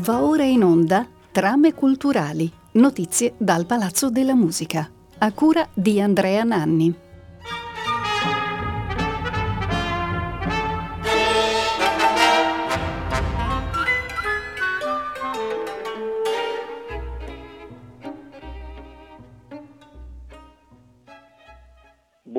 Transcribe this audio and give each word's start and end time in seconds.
Va 0.00 0.22
ora 0.22 0.44
in 0.44 0.62
onda 0.62 1.06
Trame 1.32 1.74
culturali, 1.74 2.50
notizie 2.72 3.34
dal 3.36 3.66
Palazzo 3.66 4.10
della 4.10 4.34
Musica, 4.34 4.88
a 5.18 5.32
cura 5.32 5.66
di 5.74 6.00
Andrea 6.00 6.44
Nanni. 6.44 6.94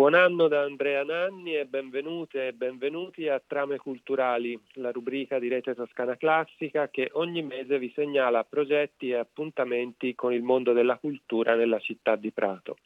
Buon 0.09 0.23
anno 0.23 0.47
da 0.47 0.63
Andrea 0.63 1.03
Nanni 1.03 1.55
e 1.55 1.67
benvenute 1.67 2.47
e 2.47 2.53
benvenuti 2.53 3.27
a 3.27 3.39
Trame 3.45 3.77
Culturali, 3.77 4.59
la 4.73 4.89
rubrica 4.89 5.37
di 5.37 5.49
Rete 5.49 5.75
Toscana 5.75 6.17
Classica 6.17 6.89
che 6.89 7.11
ogni 7.13 7.43
mese 7.43 7.77
vi 7.77 7.91
segnala 7.93 8.43
progetti 8.43 9.11
e 9.11 9.17
appuntamenti 9.17 10.15
con 10.15 10.33
il 10.33 10.41
mondo 10.41 10.73
della 10.73 10.97
cultura 10.97 11.53
nella 11.53 11.77
città 11.77 12.15
di 12.15 12.31
Prato. 12.31 12.77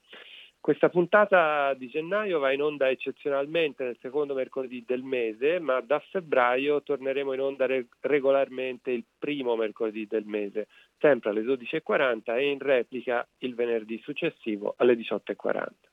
Questa 0.59 0.89
puntata 0.89 1.73
di 1.75 1.87
gennaio 1.87 2.39
va 2.39 2.51
in 2.51 2.61
onda 2.61 2.89
eccezionalmente 2.89 3.85
nel 3.85 3.97
secondo 4.01 4.33
mercoledì 4.33 4.83
del 4.85 5.03
mese, 5.03 5.59
ma 5.59 5.79
da 5.79 5.99
febbraio 5.99 6.83
torneremo 6.83 7.31
in 7.31 7.39
onda 7.39 7.67
regolarmente 8.01 8.91
il 8.91 9.05
primo 9.17 9.55
mercoledì 9.55 10.07
del 10.07 10.25
mese, 10.25 10.67
sempre 10.99 11.29
alle 11.29 11.43
12.40 11.43 12.35
e 12.35 12.49
in 12.49 12.59
replica 12.59 13.25
il 13.37 13.55
venerdì 13.55 13.97
successivo 14.03 14.73
alle 14.75 14.95
18.40. 14.95 15.92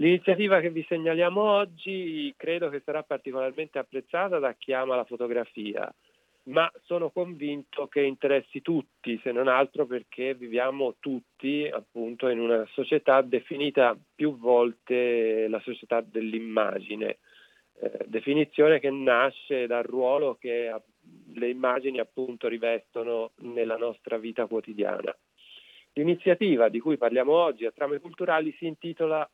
L'iniziativa 0.00 0.60
che 0.60 0.70
vi 0.70 0.84
segnaliamo 0.88 1.42
oggi 1.42 2.32
credo 2.36 2.68
che 2.68 2.82
sarà 2.84 3.02
particolarmente 3.02 3.80
apprezzata 3.80 4.38
da 4.38 4.54
chi 4.54 4.72
ama 4.72 4.94
la 4.94 5.04
fotografia, 5.04 5.92
ma 6.44 6.70
sono 6.84 7.10
convinto 7.10 7.88
che 7.88 8.02
interessi 8.02 8.62
tutti, 8.62 9.18
se 9.24 9.32
non 9.32 9.48
altro 9.48 9.86
perché 9.86 10.34
viviamo 10.34 10.94
tutti 11.00 11.68
appunto 11.68 12.28
in 12.28 12.38
una 12.38 12.64
società 12.74 13.22
definita 13.22 13.98
più 14.14 14.38
volte 14.38 15.48
la 15.48 15.60
società 15.60 16.00
dell'immagine, 16.00 17.18
eh, 17.80 18.04
definizione 18.06 18.78
che 18.78 18.90
nasce 18.90 19.66
dal 19.66 19.82
ruolo 19.82 20.36
che 20.36 20.72
le 21.34 21.48
immagini 21.48 21.98
appunto 21.98 22.46
rivestono 22.46 23.32
nella 23.40 23.76
nostra 23.76 24.16
vita 24.16 24.46
quotidiana. 24.46 25.12
L'iniziativa 25.94 26.68
di 26.68 26.78
cui 26.78 26.96
parliamo 26.96 27.32
oggi 27.32 27.64
a 27.64 27.72
Trame 27.72 27.98
Culturali 27.98 28.54
si 28.58 28.66
intitola 28.66 29.28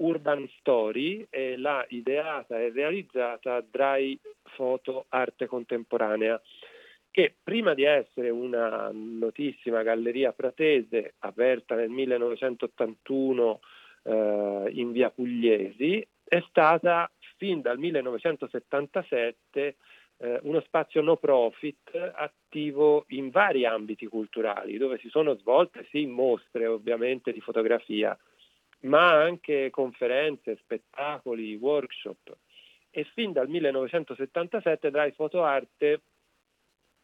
Urban 0.00 0.48
Story 0.58 1.26
e 1.30 1.56
l'ha 1.56 1.84
ideata 1.88 2.58
e 2.58 2.70
realizzata 2.70 3.60
Dry 3.60 4.18
Photo 4.56 5.06
Arte 5.08 5.46
Contemporanea 5.46 6.40
che 7.10 7.34
prima 7.42 7.74
di 7.74 7.82
essere 7.82 8.30
una 8.30 8.90
notissima 8.92 9.82
galleria 9.82 10.32
pratese 10.32 11.14
aperta 11.18 11.74
nel 11.74 11.88
1981 11.90 13.60
eh, 14.04 14.70
in 14.74 14.92
via 14.92 15.10
Pugliesi 15.10 16.06
è 16.24 16.40
stata 16.48 17.10
fin 17.36 17.60
dal 17.60 17.78
1977 17.78 19.76
eh, 20.18 20.38
uno 20.42 20.60
spazio 20.60 21.00
no 21.02 21.16
profit 21.16 22.12
attivo 22.14 23.06
in 23.08 23.30
vari 23.30 23.66
ambiti 23.66 24.06
culturali 24.06 24.76
dove 24.76 24.98
si 24.98 25.08
sono 25.08 25.34
svolte 25.34 25.86
sì 25.90 26.06
mostre 26.06 26.66
ovviamente 26.66 27.32
di 27.32 27.40
fotografia 27.40 28.16
ma 28.80 29.22
anche 29.22 29.70
conferenze, 29.70 30.56
spettacoli, 30.56 31.54
workshop. 31.56 32.36
E 32.90 33.04
fin 33.14 33.32
dal 33.32 33.48
1977 33.48 34.90
Dry 34.90 35.12
Photo 35.12 35.44
Arte 35.44 36.02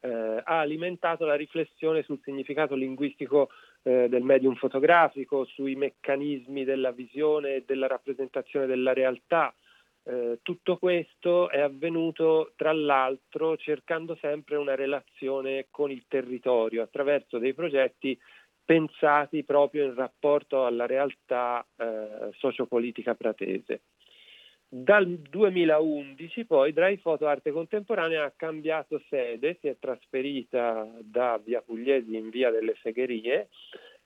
eh, 0.00 0.42
ha 0.44 0.58
alimentato 0.60 1.24
la 1.24 1.34
riflessione 1.34 2.02
sul 2.02 2.20
significato 2.22 2.74
linguistico 2.74 3.50
eh, 3.82 4.08
del 4.08 4.22
medium 4.22 4.54
fotografico, 4.54 5.44
sui 5.44 5.74
meccanismi 5.74 6.64
della 6.64 6.92
visione 6.92 7.56
e 7.56 7.64
della 7.66 7.86
rappresentazione 7.86 8.66
della 8.66 8.92
realtà. 8.92 9.54
Eh, 10.02 10.38
tutto 10.42 10.76
questo 10.76 11.50
è 11.50 11.60
avvenuto 11.60 12.52
tra 12.54 12.72
l'altro 12.72 13.56
cercando 13.56 14.16
sempre 14.20 14.56
una 14.56 14.76
relazione 14.76 15.66
con 15.70 15.90
il 15.90 16.04
territorio 16.06 16.82
attraverso 16.82 17.38
dei 17.38 17.54
progetti 17.54 18.16
pensati 18.66 19.44
proprio 19.44 19.84
in 19.84 19.94
rapporto 19.94 20.66
alla 20.66 20.84
realtà 20.84 21.64
eh, 21.76 22.30
sociopolitica 22.32 23.14
pratese. 23.14 23.82
Dal 24.68 25.06
2011 25.06 26.44
poi 26.44 26.72
Dry 26.72 26.98
Photo 26.98 27.28
Arte 27.28 27.52
Contemporanea 27.52 28.24
ha 28.24 28.32
cambiato 28.36 29.00
sede, 29.08 29.56
si 29.60 29.68
è 29.68 29.76
trasferita 29.78 30.86
da 31.00 31.40
via 31.42 31.62
Pugliesi 31.62 32.16
in 32.16 32.28
via 32.30 32.50
delle 32.50 32.74
Segherie, 32.82 33.48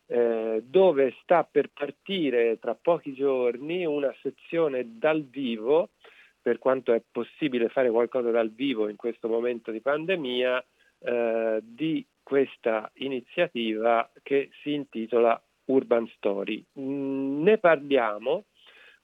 eh, 0.07 0.63
dove 0.63 1.15
sta 1.23 1.49
per 1.51 1.71
partire 1.73 2.59
tra 2.59 2.75
pochi 2.75 3.15
giorni 3.15 3.87
una 3.87 4.15
sezione 4.21 4.99
dal 4.99 5.25
vivo, 5.25 5.91
per 6.43 6.59
quanto 6.59 6.93
è 6.93 7.03
possibile 7.11 7.71
fare 7.71 7.91
qualcosa 7.91 8.31
dal 8.31 8.51
vivo 8.51 8.89
in 8.89 8.97
questo 8.97 9.29
momento 9.29 9.71
di 9.71 9.81
pandemia, 9.81 10.65
eh, 10.99 11.61
di 11.63 12.05
questa 12.23 12.91
iniziativa 12.95 14.11
che 14.23 14.51
si 14.63 14.73
intitola 14.73 15.41
Urban 15.67 16.07
Story. 16.17 16.65
Mm, 16.79 17.43
ne 17.43 17.59
parliamo 17.59 18.45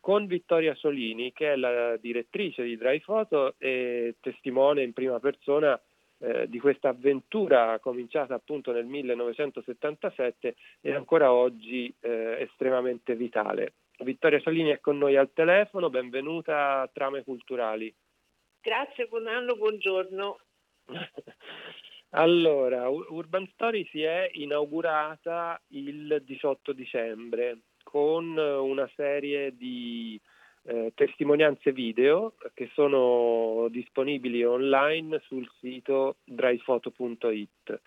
con 0.01 0.27
Vittoria 0.27 0.75
Solini, 0.75 1.33
che 1.33 1.53
è 1.53 1.57
la 1.57 1.97
direttrice 1.97 2.63
di 2.63 2.77
Dry 2.77 3.01
Photo 3.01 3.55
e 3.59 4.17
testimone 4.21 4.83
in 4.83 4.93
prima 4.93 5.19
persona 5.19 5.81
eh, 6.19 6.49
di 6.49 6.59
questa 6.61 6.91
avventura 6.91 7.79
cominciata 7.81 8.35
appunto 8.35 8.73
nel 8.73 8.87
1977 8.87 10.55
e 10.81 10.95
ancora 10.95 11.33
oggi 11.33 11.93
eh, 12.01 12.37
estremamente 12.41 13.17
vitale. 13.17 13.75
Vittoria 13.99 14.41
Solini 14.41 14.71
è 14.71 14.81
con 14.81 14.99
noi 14.99 15.17
al 15.17 15.33
telefono, 15.33 15.91
benvenuta 15.91 16.83
a 16.83 16.91
Trame 16.93 17.25
Culturali. 17.25 17.93
Grazie, 18.61 19.07
buon 19.07 19.27
anno, 19.27 19.57
buongiorno. 19.57 20.39
Allora, 22.11 22.89
Urban 22.89 23.47
Story 23.53 23.85
si 23.87 24.03
è 24.03 24.31
inaugurata 24.35 25.61
il 25.69 26.23
18 26.25 26.73
dicembre 26.73 27.59
con 27.83 28.37
una 28.37 28.91
serie 28.95 29.57
di 29.57 30.19
eh, 30.65 30.93
testimonianze 30.95 31.73
video 31.73 32.35
che 32.55 32.71
sono 32.75 33.69
disponibili 33.71 34.45
online 34.45 35.21
sul 35.27 35.49
sito 35.61 36.17
dryphoto.it 36.25 37.81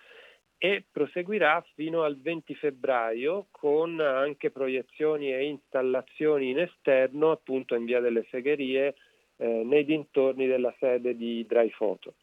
e 0.58 0.84
proseguirà 0.91 1.66
fino 1.74 2.03
al 2.03 2.19
20 2.19 2.53
febbraio 2.56 3.47
con 3.52 4.00
anche 4.00 4.52
proiezioni 4.52 5.34
e 5.34 5.46
installazioni 5.46 6.50
in 6.50 6.59
esterno 6.59 7.31
appunto 7.31 7.75
in 7.75 7.85
via 7.85 8.02
delle 8.02 8.25
segherie 8.29 8.96
eh, 9.38 9.63
nei 9.63 9.85
dintorni 9.85 10.47
della 10.47 10.74
sede 10.78 11.16
di 11.16 11.46
Dryphoto. 11.47 12.16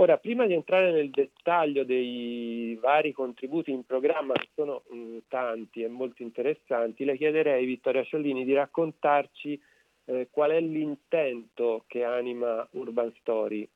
Ora, 0.00 0.16
prima 0.16 0.46
di 0.46 0.54
entrare 0.54 0.92
nel 0.92 1.10
dettaglio 1.10 1.82
dei 1.82 2.78
vari 2.80 3.10
contributi 3.10 3.72
in 3.72 3.84
programma, 3.84 4.32
che 4.34 4.46
sono 4.54 4.84
mh, 4.88 4.96
mm, 4.96 5.18
tanti 5.26 5.82
e 5.82 5.88
molto 5.88 6.22
interessanti, 6.22 7.04
le 7.04 7.16
chiederei, 7.16 7.66
Vittoria 7.66 8.04
Ciollini, 8.04 8.44
di 8.44 8.54
raccontarci 8.54 9.60
eh, 10.04 10.28
qual 10.30 10.52
è 10.52 10.60
l'intento 10.60 11.82
che 11.88 12.04
anima 12.04 12.66
Urban 12.72 13.12
Story, 13.18 13.68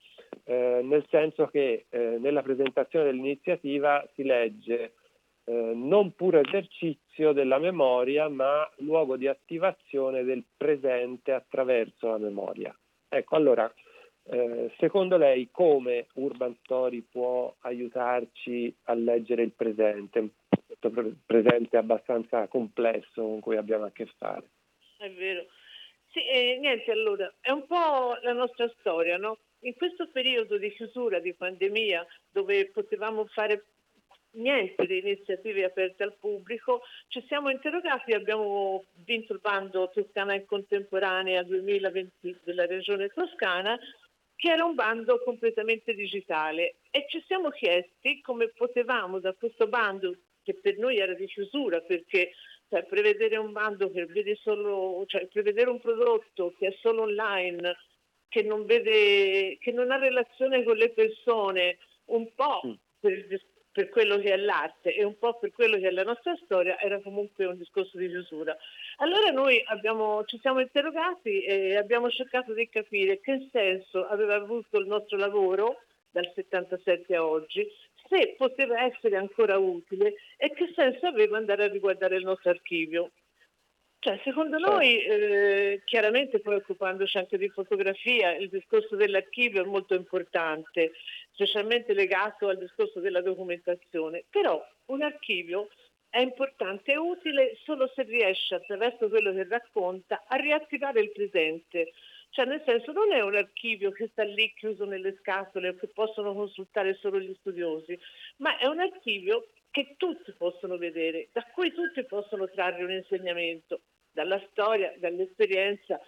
eh, 0.44 0.80
nel 0.84 1.04
senso 1.10 1.48
che 1.48 1.86
eh, 1.88 2.18
nella 2.20 2.42
presentazione 2.42 3.06
dell'iniziativa 3.06 4.08
si 4.14 4.22
legge 4.22 4.92
eh, 5.44 5.52
non 5.74 6.14
puro 6.14 6.38
esercizio 6.38 7.32
della 7.32 7.58
memoria, 7.58 8.28
ma 8.28 8.70
luogo 8.76 9.16
di 9.16 9.26
attivazione 9.26 10.22
del 10.22 10.44
presente 10.56 11.32
attraverso 11.32 12.10
la 12.10 12.18
memoria. 12.18 12.72
Ecco, 13.08 13.34
allora 13.34 13.70
eh, 14.24 14.72
secondo 14.78 15.16
lei 15.16 15.48
come 15.50 16.06
Urban 16.14 16.56
Story 16.62 17.00
può 17.00 17.54
aiutarci 17.60 18.74
a 18.84 18.94
leggere 18.94 19.42
il 19.42 19.52
presente, 19.52 20.30
questo 20.66 21.16
presente 21.26 21.76
abbastanza 21.76 22.46
complesso 22.46 23.22
con 23.22 23.40
cui 23.40 23.56
abbiamo 23.56 23.84
a 23.84 23.90
che 23.90 24.06
fare? 24.16 24.44
È 24.98 25.10
vero. 25.10 25.46
Sì, 26.12 26.20
eh, 26.28 26.58
niente, 26.60 26.90
allora, 26.92 27.32
è 27.40 27.50
un 27.50 27.66
po' 27.66 28.16
la 28.22 28.32
nostra 28.32 28.70
storia, 28.78 29.16
no? 29.16 29.38
In 29.60 29.74
questo 29.74 30.08
periodo 30.08 30.58
di 30.58 30.70
chiusura, 30.72 31.18
di 31.20 31.32
pandemia, 31.32 32.06
dove 32.30 32.68
potevamo 32.70 33.24
fare 33.26 33.64
niente 34.32 34.86
di 34.86 34.98
iniziative 34.98 35.64
aperte 35.64 36.02
al 36.02 36.14
pubblico, 36.18 36.82
ci 37.08 37.24
siamo 37.26 37.50
interrogati, 37.50 38.12
abbiamo 38.12 38.84
vinto 39.04 39.32
il 39.32 39.40
bando 39.40 39.90
Toscana 39.92 40.34
in 40.34 40.46
contemporanea 40.46 41.42
2020 41.42 42.38
della 42.44 42.66
Regione 42.66 43.08
Toscana 43.08 43.78
che 44.42 44.50
era 44.50 44.64
un 44.64 44.74
bando 44.74 45.22
completamente 45.22 45.94
digitale 45.94 46.78
e 46.90 47.06
ci 47.08 47.22
siamo 47.28 47.50
chiesti 47.50 48.20
come 48.22 48.48
potevamo 48.48 49.20
da 49.20 49.32
questo 49.34 49.68
bando 49.68 50.16
che 50.42 50.54
per 50.54 50.78
noi 50.78 50.98
era 50.98 51.14
di 51.14 51.26
chiusura 51.26 51.80
perché 51.80 52.32
cioè, 52.68 52.82
prevedere 52.82 53.36
un 53.36 53.52
bando 53.52 53.88
che 53.92 54.04
vede 54.06 54.34
solo, 54.42 55.04
cioè 55.06 55.28
prevedere 55.28 55.70
un 55.70 55.78
prodotto 55.78 56.54
che 56.58 56.66
è 56.66 56.76
solo 56.80 57.02
online, 57.02 57.76
che 58.26 58.42
non, 58.42 58.66
vede, 58.66 59.58
che 59.60 59.70
non 59.70 59.92
ha 59.92 59.96
relazione 59.98 60.64
con 60.64 60.76
le 60.76 60.90
persone, 60.90 61.78
un 62.06 62.34
po' 62.34 62.62
mm. 62.66 62.72
per, 62.98 63.12
il, 63.12 63.40
per 63.72 63.88
quello 63.88 64.18
che 64.18 64.32
è 64.32 64.36
l'arte 64.36 64.94
e 64.94 65.02
un 65.02 65.18
po' 65.18 65.38
per 65.38 65.50
quello 65.50 65.78
che 65.78 65.88
è 65.88 65.90
la 65.90 66.02
nostra 66.02 66.36
storia 66.44 66.78
era 66.78 67.00
comunque 67.00 67.46
un 67.46 67.56
discorso 67.56 67.96
di 67.96 68.08
chiusura. 68.08 68.56
Allora 68.98 69.30
noi 69.30 69.62
abbiamo, 69.66 70.24
ci 70.26 70.38
siamo 70.40 70.60
interrogati 70.60 71.42
e 71.42 71.76
abbiamo 71.76 72.10
cercato 72.10 72.52
di 72.52 72.68
capire 72.68 73.20
che 73.20 73.48
senso 73.50 74.06
aveva 74.06 74.34
avuto 74.34 74.78
il 74.78 74.86
nostro 74.86 75.16
lavoro 75.16 75.82
dal 76.10 76.30
77 76.34 77.16
a 77.16 77.24
oggi, 77.24 77.66
se 78.08 78.34
poteva 78.36 78.84
essere 78.84 79.16
ancora 79.16 79.56
utile 79.56 80.14
e 80.36 80.50
che 80.50 80.70
senso 80.74 81.06
aveva 81.06 81.38
andare 81.38 81.64
a 81.64 81.68
riguardare 81.68 82.16
il 82.16 82.24
nostro 82.24 82.50
archivio. 82.50 83.10
Cioè, 84.02 84.20
secondo 84.24 84.58
certo. 84.58 84.72
noi, 84.72 85.00
eh, 85.04 85.82
chiaramente 85.84 86.40
poi 86.40 86.56
occupandoci 86.56 87.18
anche 87.18 87.38
di 87.38 87.48
fotografia, 87.50 88.34
il 88.34 88.48
discorso 88.48 88.96
dell'archivio 88.96 89.62
è 89.62 89.64
molto 89.64 89.94
importante, 89.94 90.90
specialmente 91.30 91.94
legato 91.94 92.48
al 92.48 92.58
discorso 92.58 92.98
della 92.98 93.22
documentazione, 93.22 94.24
però 94.28 94.60
un 94.86 95.02
archivio 95.02 95.68
è 96.08 96.18
importante 96.18 96.90
e 96.90 96.96
utile 96.96 97.56
solo 97.62 97.88
se 97.94 98.02
riesce 98.02 98.56
attraverso 98.56 99.08
quello 99.08 99.32
che 99.32 99.46
racconta 99.48 100.24
a 100.26 100.34
riattivare 100.34 101.00
il 101.00 101.12
presente. 101.12 101.92
Cioè 102.30 102.44
nel 102.46 102.62
senso 102.66 102.90
non 102.90 103.12
è 103.12 103.20
un 103.20 103.36
archivio 103.36 103.92
che 103.92 104.08
sta 104.10 104.24
lì 104.24 104.52
chiuso 104.56 104.84
nelle 104.84 105.14
scatole 105.20 105.68
o 105.68 105.74
che 105.76 105.86
possono 105.86 106.34
consultare 106.34 106.94
solo 106.94 107.20
gli 107.20 107.36
studiosi, 107.38 107.96
ma 108.38 108.58
è 108.58 108.66
un 108.66 108.80
archivio 108.80 109.46
che 109.70 109.94
tutti 109.96 110.32
possono 110.32 110.76
vedere, 110.76 111.28
da 111.30 111.44
cui 111.54 111.72
tutti 111.72 112.04
possono 112.04 112.48
trarre 112.48 112.82
un 112.82 112.90
insegnamento 112.90 113.82
dalla 114.12 114.40
storia, 114.50 114.94
dall'esperienza. 114.98 116.00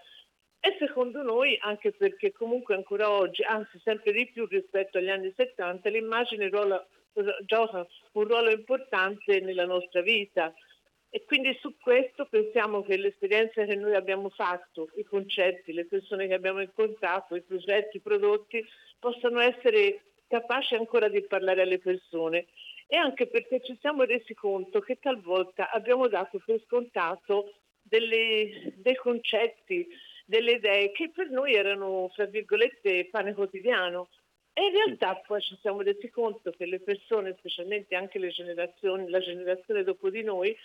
E 0.60 0.76
secondo 0.78 1.22
noi 1.22 1.58
anche 1.60 1.92
perché 1.92 2.32
comunque 2.32 2.74
ancora 2.74 3.10
oggi, 3.10 3.42
anzi 3.42 3.78
sempre 3.82 4.12
di 4.12 4.30
più 4.30 4.46
rispetto 4.46 4.98
agli 4.98 5.10
anni 5.10 5.32
70, 5.36 5.88
l'immagine 5.90 6.48
ruola, 6.48 6.86
gioca 7.44 7.86
un 8.12 8.24
ruolo 8.24 8.50
importante 8.50 9.40
nella 9.40 9.66
nostra 9.66 10.00
vita. 10.00 10.54
E 11.10 11.24
quindi 11.26 11.56
su 11.60 11.76
questo 11.78 12.26
pensiamo 12.26 12.82
che 12.82 12.96
l'esperienza 12.96 13.64
che 13.64 13.76
noi 13.76 13.94
abbiamo 13.94 14.30
fatto, 14.30 14.88
i 14.96 15.04
concetti, 15.04 15.72
le 15.72 15.86
persone 15.86 16.26
che 16.26 16.34
abbiamo 16.34 16.60
incontrato, 16.60 17.36
i 17.36 17.42
progetti, 17.42 17.98
i 17.98 18.00
prodotti, 18.00 18.64
possano 18.98 19.38
essere 19.40 20.00
capaci 20.26 20.74
ancora 20.74 21.08
di 21.08 21.22
parlare 21.22 21.62
alle 21.62 21.78
persone. 21.78 22.46
E 22.88 22.96
anche 22.96 23.28
perché 23.28 23.60
ci 23.62 23.76
siamo 23.80 24.02
resi 24.02 24.34
conto 24.34 24.80
che 24.80 24.98
talvolta 24.98 25.70
abbiamo 25.70 26.08
dato 26.08 26.40
per 26.44 26.60
scontato 26.66 27.52
delle, 27.84 28.72
dei 28.76 28.96
concetti, 28.96 29.86
delle 30.24 30.52
idee 30.52 30.90
che 30.92 31.10
per 31.10 31.28
noi 31.30 31.54
erano, 31.54 32.10
fra 32.14 32.24
virgolette, 32.24 33.08
pane 33.10 33.34
quotidiano. 33.34 34.08
E 34.52 34.66
in 34.66 34.72
realtà 34.72 35.16
poi 35.16 35.40
ci 35.40 35.56
siamo 35.60 35.82
resi 35.82 36.08
conto 36.10 36.50
che 36.52 36.64
le 36.66 36.80
persone, 36.80 37.34
specialmente 37.38 37.94
anche 37.94 38.18
le 38.18 38.28
generazioni, 38.28 39.08
la 39.08 39.18
generazione 39.18 39.82
dopo 39.82 40.10
di 40.10 40.22
noi, 40.22 40.56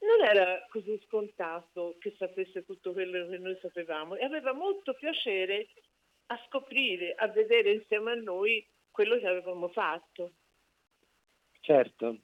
non 0.00 0.26
era 0.26 0.66
così 0.68 0.98
scontato 1.06 1.96
che 1.98 2.14
sapesse 2.16 2.64
tutto 2.64 2.92
quello 2.92 3.26
che 3.28 3.38
noi 3.38 3.58
sapevamo 3.60 4.16
e 4.16 4.24
aveva 4.24 4.52
molto 4.52 4.94
piacere 4.94 5.68
a 6.26 6.40
scoprire, 6.46 7.14
a 7.14 7.26
vedere 7.28 7.72
insieme 7.72 8.12
a 8.12 8.14
noi 8.14 8.66
quello 8.90 9.18
che 9.18 9.26
avevamo 9.26 9.68
fatto. 9.68 10.32
Certo, 11.60 12.20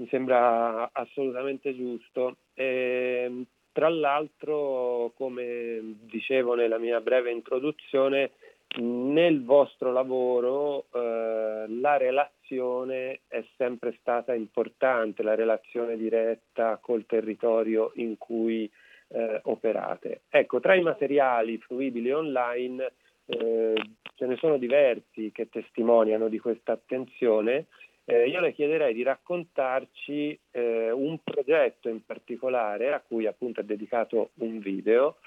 mi 0.00 0.08
sembra 0.08 0.90
assolutamente 0.92 1.76
giusto. 1.76 2.36
E, 2.54 3.24
ehm, 3.26 3.44
tra 3.72 3.88
l'altro, 3.88 5.12
come 5.14 5.96
dicevo 6.00 6.54
nella 6.54 6.78
mia 6.78 7.00
breve 7.00 7.30
introduzione, 7.30 8.32
nel 8.78 9.44
vostro 9.44 9.92
lavoro 9.92 10.86
eh, 10.92 11.66
la 11.68 11.96
relazione 11.96 13.20
è 13.28 13.44
sempre 13.56 13.96
stata 14.00 14.34
importante, 14.34 15.22
la 15.22 15.34
relazione 15.34 15.96
diretta 15.96 16.78
col 16.80 17.04
territorio 17.06 17.92
in 17.96 18.16
cui 18.16 18.70
eh, 19.08 19.40
operate. 19.44 20.22
Ecco, 20.28 20.60
tra 20.60 20.74
i 20.74 20.82
materiali 20.82 21.58
fruibili 21.58 22.10
online 22.10 22.92
eh, 23.26 23.74
ce 24.14 24.26
ne 24.26 24.36
sono 24.36 24.56
diversi 24.56 25.30
che 25.32 25.48
testimoniano 25.48 26.28
di 26.28 26.38
questa 26.38 26.72
attenzione 26.72 27.66
eh, 28.04 28.28
io 28.28 28.40
le 28.40 28.52
chiederei 28.52 28.94
di 28.94 29.02
raccontarci 29.02 30.38
eh, 30.50 30.90
un 30.90 31.18
progetto 31.22 31.88
in 31.88 32.04
particolare 32.04 32.92
a 32.92 33.00
cui 33.00 33.26
appunto 33.26 33.60
è 33.60 33.64
dedicato 33.64 34.30
un 34.34 34.58
video 34.58 35.18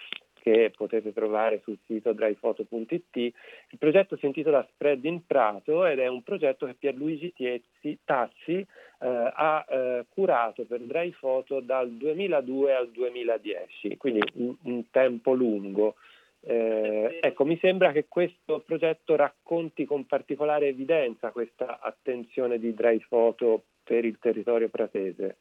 che 0.44 0.74
potete 0.76 1.14
trovare 1.14 1.62
sul 1.64 1.78
sito 1.86 2.12
dryphoto.it. 2.12 3.16
Il 3.16 3.78
progetto 3.80 4.18
si 4.18 4.26
intitola 4.26 4.68
Spread 4.74 5.06
in 5.06 5.26
Prato 5.26 5.86
ed 5.86 6.00
è 6.00 6.08
un 6.08 6.22
progetto 6.22 6.66
che 6.66 6.74
Pierluigi 6.74 7.32
Tiezzi, 7.32 7.98
Tazzi 8.04 8.58
eh, 8.58 8.68
ha 9.00 9.66
eh, 9.70 10.06
curato 10.10 10.66
per 10.66 10.82
Dryphoto 10.82 11.62
dal 11.62 11.90
2002 11.92 12.76
al 12.76 12.92
2010, 12.92 13.96
quindi 13.96 14.20
un, 14.34 14.54
un 14.64 14.90
tempo 14.92 15.32
lungo. 15.32 15.96
Eh, 16.46 17.20
ecco, 17.22 17.46
mi 17.46 17.58
sembra 17.60 17.94
che 17.94 18.08
questo 18.10 18.60
progetto 18.60 19.16
racconti 19.16 19.86
con 19.86 20.06
particolare 20.06 20.68
evidenza 20.68 21.32
questa 21.32 21.80
attenzione 21.80 22.60
di 22.60 22.74
Dry 22.74 23.00
Photo 23.08 23.64
per 23.82 24.04
il 24.04 24.20
territorio 24.20 24.68
pratese. 24.70 25.38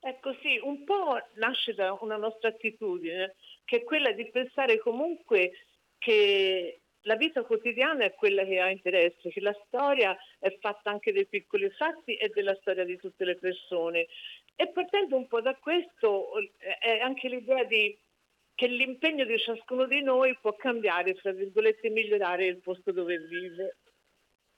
Ecco 0.00 0.34
sì, 0.40 0.58
un 0.62 0.84
po' 0.84 1.18
nasce 1.34 1.74
da 1.74 1.96
una 2.00 2.16
nostra 2.16 2.48
attitudine, 2.48 3.34
che 3.64 3.78
è 3.78 3.84
quella 3.84 4.12
di 4.12 4.28
pensare 4.30 4.78
comunque 4.78 5.52
che 5.98 6.80
la 7.02 7.16
vita 7.16 7.42
quotidiana 7.42 8.04
è 8.04 8.14
quella 8.14 8.44
che 8.44 8.60
ha 8.60 8.70
interesse, 8.70 9.30
che 9.30 9.40
la 9.40 9.56
storia 9.66 10.16
è 10.38 10.54
fatta 10.60 10.90
anche 10.90 11.12
dei 11.12 11.26
piccoli 11.26 11.68
fatti 11.70 12.14
e 12.16 12.30
della 12.32 12.54
storia 12.56 12.84
di 12.84 12.96
tutte 12.96 13.24
le 13.24 13.36
persone. 13.36 14.06
E 14.56 14.68
partendo 14.68 15.16
un 15.16 15.26
po' 15.26 15.42
da 15.42 15.54
questo 15.56 16.30
è 16.80 17.00
anche 17.00 17.28
l'idea 17.28 17.64
di 17.64 17.96
che 18.54 18.66
l'impegno 18.66 19.24
di 19.24 19.38
ciascuno 19.38 19.86
di 19.86 20.02
noi 20.02 20.36
può 20.40 20.54
cambiare, 20.54 21.14
fra 21.14 21.32
virgolette, 21.32 21.90
migliorare 21.90 22.46
il 22.46 22.60
posto 22.60 22.92
dove 22.92 23.18
vive. 23.18 23.78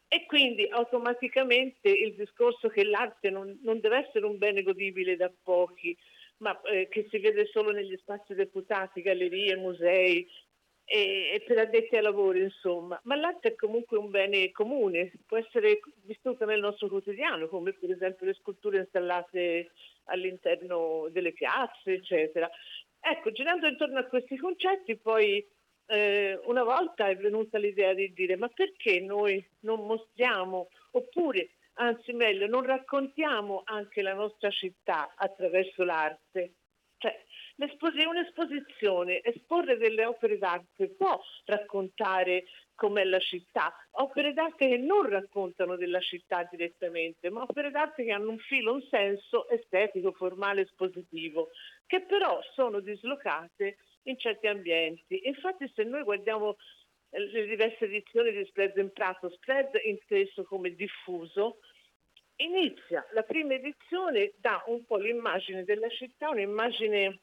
E 0.08 0.24
quindi 0.26 0.66
automaticamente 0.68 1.88
il 1.88 2.14
discorso 2.14 2.68
che 2.68 2.84
l'arte 2.84 3.30
non, 3.30 3.58
non 3.62 3.80
deve 3.80 4.06
essere 4.06 4.24
un 4.24 4.38
bene 4.38 4.62
godibile 4.62 5.16
da 5.16 5.32
pochi, 5.42 5.96
ma 6.38 6.58
eh, 6.62 6.88
che 6.88 7.06
si 7.10 7.18
vede 7.18 7.46
solo 7.46 7.72
negli 7.72 7.96
spazi 7.96 8.34
deputati, 8.34 9.02
gallerie, 9.02 9.56
musei 9.56 10.26
e, 10.84 11.32
e, 11.34 11.42
per 11.44 11.58
addetti 11.58 11.96
ai 11.96 12.02
lavori, 12.02 12.42
insomma. 12.42 12.98
Ma 13.04 13.16
l'arte 13.16 13.48
è 13.48 13.54
comunque 13.56 13.98
un 13.98 14.10
bene 14.10 14.52
comune, 14.52 15.12
può 15.26 15.36
essere 15.36 15.80
vissuta 16.04 16.44
nel 16.44 16.60
nostro 16.60 16.88
quotidiano, 16.88 17.48
come 17.48 17.72
per 17.72 17.90
esempio 17.90 18.26
le 18.26 18.34
sculture 18.34 18.78
installate 18.78 19.72
all'interno 20.04 21.08
delle 21.10 21.32
piazze, 21.32 21.94
eccetera. 21.94 22.48
Ecco, 23.08 23.30
girando 23.30 23.68
intorno 23.68 24.00
a 24.00 24.04
questi 24.06 24.36
concetti, 24.36 24.96
poi 24.96 25.46
eh, 25.86 26.40
una 26.46 26.64
volta 26.64 27.06
è 27.06 27.16
venuta 27.16 27.56
l'idea 27.56 27.94
di 27.94 28.12
dire 28.12 28.34
ma 28.34 28.48
perché 28.48 28.98
noi 28.98 29.48
non 29.60 29.86
mostriamo, 29.86 30.68
oppure 30.90 31.50
anzi 31.74 32.12
meglio, 32.12 32.48
non 32.48 32.64
raccontiamo 32.64 33.62
anche 33.64 34.02
la 34.02 34.14
nostra 34.14 34.50
città 34.50 35.14
attraverso 35.14 35.84
l'arte? 35.84 36.54
Cioè, 36.98 37.24
un'esposizione, 38.08 39.22
esporre 39.22 39.76
delle 39.76 40.04
opere 40.04 40.38
d'arte 40.38 40.88
può 40.88 41.20
raccontare 41.44 42.46
com'è 42.74 43.04
la 43.04 43.18
città, 43.20 43.72
opere 43.92 44.32
d'arte 44.32 44.68
che 44.68 44.76
non 44.78 45.08
raccontano 45.08 45.76
della 45.76 46.00
città 46.00 46.46
direttamente, 46.50 47.30
ma 47.30 47.42
opere 47.42 47.70
d'arte 47.70 48.04
che 48.04 48.12
hanno 48.12 48.30
un 48.30 48.38
filo, 48.38 48.74
un 48.74 48.82
senso 48.90 49.48
estetico, 49.48 50.12
formale, 50.12 50.62
espositivo, 50.62 51.50
che 51.86 52.02
però 52.02 52.40
sono 52.54 52.80
dislocate 52.80 53.78
in 54.04 54.18
certi 54.18 54.46
ambienti. 54.46 55.26
Infatti 55.26 55.70
se 55.74 55.84
noi 55.84 56.02
guardiamo 56.02 56.56
eh, 57.10 57.20
le 57.20 57.46
diverse 57.46 57.84
edizioni 57.84 58.32
di 58.32 58.44
Spread 58.46 58.76
in 58.76 58.92
Prato, 58.92 59.30
Spread 59.30 59.80
inteso 59.84 60.44
come 60.44 60.74
diffuso, 60.74 61.58
inizia 62.36 63.06
la 63.12 63.22
prima 63.22 63.54
edizione 63.54 64.32
da 64.36 64.62
un 64.66 64.84
po' 64.84 64.96
l'immagine 64.96 65.64
della 65.64 65.88
città, 65.88 66.30
un'immagine, 66.30 67.20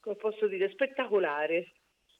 come 0.00 0.16
posso 0.16 0.46
dire, 0.46 0.70
spettacolare, 0.70 1.72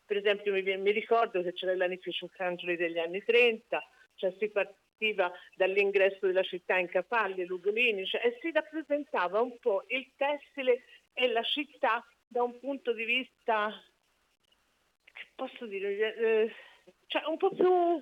per 0.05 0.17
esempio 0.17 0.53
mi, 0.53 0.63
mi 0.63 0.91
ricordo 0.91 1.43
che 1.43 1.53
c'era 1.53 1.77
l'anificio 1.77 2.29
Cangeli 2.29 2.77
degli 2.77 2.99
anni 2.99 3.23
30, 3.23 3.83
cioè 4.15 4.35
si 4.39 4.51
partiva 4.51 5.31
dall'ingresso 5.55 6.27
della 6.27 6.43
città 6.43 6.77
in 6.77 6.89
Capalli, 6.89 7.45
Lugolini, 7.45 8.07
cioè, 8.07 8.25
e 8.25 8.39
si 8.41 8.51
rappresentava 8.51 9.41
un 9.41 9.57
po' 9.59 9.85
il 9.89 10.11
tessile 10.17 10.83
e 11.19 11.29
la 11.29 11.43
città 11.43 12.05
da 12.27 12.43
un 12.45 12.59
punto 12.61 12.93
di 12.93 13.05
vista, 13.05 13.73
che 15.05 15.27
posso 15.35 15.67
dire, 15.67 16.15
eh, 16.17 16.55
cioè 17.09 17.25
un 17.27 17.37
po' 17.37 17.51
più 17.51 18.01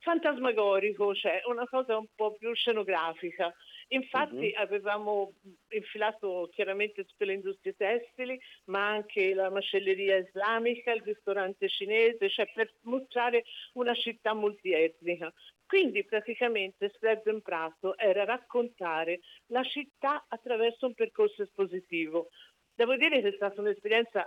fantasmagorico, 0.00 1.14
cioè 1.14 1.42
una 1.46 1.66
cosa 1.68 1.96
un 1.96 2.06
po' 2.14 2.34
più 2.34 2.52
scenografica. 2.54 3.54
Infatti 3.90 4.52
uh-huh. 4.54 4.62
avevamo 4.62 5.32
infilato 5.70 6.50
chiaramente 6.52 7.04
tutte 7.04 7.24
le 7.24 7.34
industrie 7.34 7.74
tessili, 7.74 8.38
ma 8.64 8.88
anche 8.88 9.34
la 9.34 9.50
macelleria 9.50 10.16
islamica, 10.16 10.92
il 10.92 11.02
ristorante 11.02 11.68
cinese, 11.68 12.28
cioè 12.28 12.50
per 12.52 12.72
mostrare 12.82 13.44
una 13.74 13.94
città 13.94 14.34
multietnica. 14.34 15.32
Quindi 15.66 16.02
praticamente 16.04 16.90
Spread 16.94 17.42
Prato 17.42 17.96
era 17.98 18.24
raccontare 18.24 19.20
la 19.48 19.62
città 19.64 20.24
attraverso 20.26 20.86
un 20.86 20.94
percorso 20.94 21.42
espositivo. 21.42 22.30
Devo 22.78 22.94
dire 22.94 23.20
che 23.20 23.30
è 23.30 23.32
stata 23.32 23.60
un'esperienza 23.60 24.24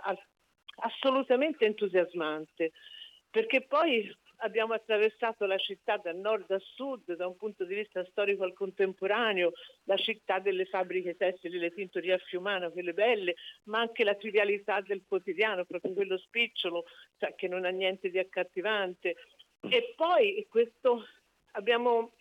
assolutamente 0.82 1.64
entusiasmante, 1.64 2.72
perché 3.30 3.62
poi 3.62 4.14
abbiamo 4.40 4.74
attraversato 4.74 5.46
la 5.46 5.56
città 5.56 5.96
da 5.96 6.12
nord 6.12 6.50
a 6.50 6.58
sud, 6.58 7.14
da 7.14 7.26
un 7.26 7.36
punto 7.36 7.64
di 7.64 7.76
vista 7.76 8.04
storico 8.04 8.44
al 8.44 8.52
contemporaneo, 8.52 9.52
la 9.84 9.96
città 9.96 10.38
delle 10.38 10.66
fabbriche 10.66 11.16
tessili, 11.16 11.56
le 11.56 11.72
tintorie 11.72 12.12
a 12.12 12.18
Fiumano, 12.18 12.70
quelle 12.72 12.92
belle, 12.92 13.36
ma 13.64 13.80
anche 13.80 14.04
la 14.04 14.16
trivialità 14.16 14.82
del 14.82 15.02
quotidiano, 15.08 15.64
proprio 15.64 15.94
quello 15.94 16.18
spicciolo, 16.18 16.84
cioè, 17.16 17.34
che 17.34 17.48
non 17.48 17.64
ha 17.64 17.70
niente 17.70 18.10
di 18.10 18.18
accattivante. 18.18 19.16
E 19.66 19.94
poi 19.96 20.46
questo 20.50 21.06
abbiamo 21.52 22.12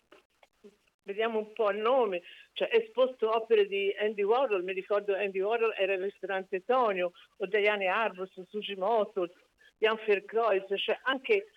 vediamo 1.04 1.40
un 1.40 1.54
po' 1.54 1.72
il 1.72 1.78
nome, 1.78 2.22
cioè 2.54 2.70
esposto 2.72 3.36
opere 3.36 3.68
di 3.68 3.94
Andy 4.00 4.24
Warhol, 4.24 4.64
mi 4.64 4.74
ricordo 4.74 5.16
Andy 5.16 5.40
Warhol 5.40 5.74
era 5.78 5.94
il 5.94 6.04
ristorante 6.04 6.64
Tonio, 6.64 7.12
o 7.38 7.46
Diane 7.46 7.88
Arbus, 7.88 8.32
Sugimoto, 8.48 9.30
Jan 9.78 10.00
Verkreuz, 10.06 10.66
cioè 10.78 11.00
anche 11.04 11.48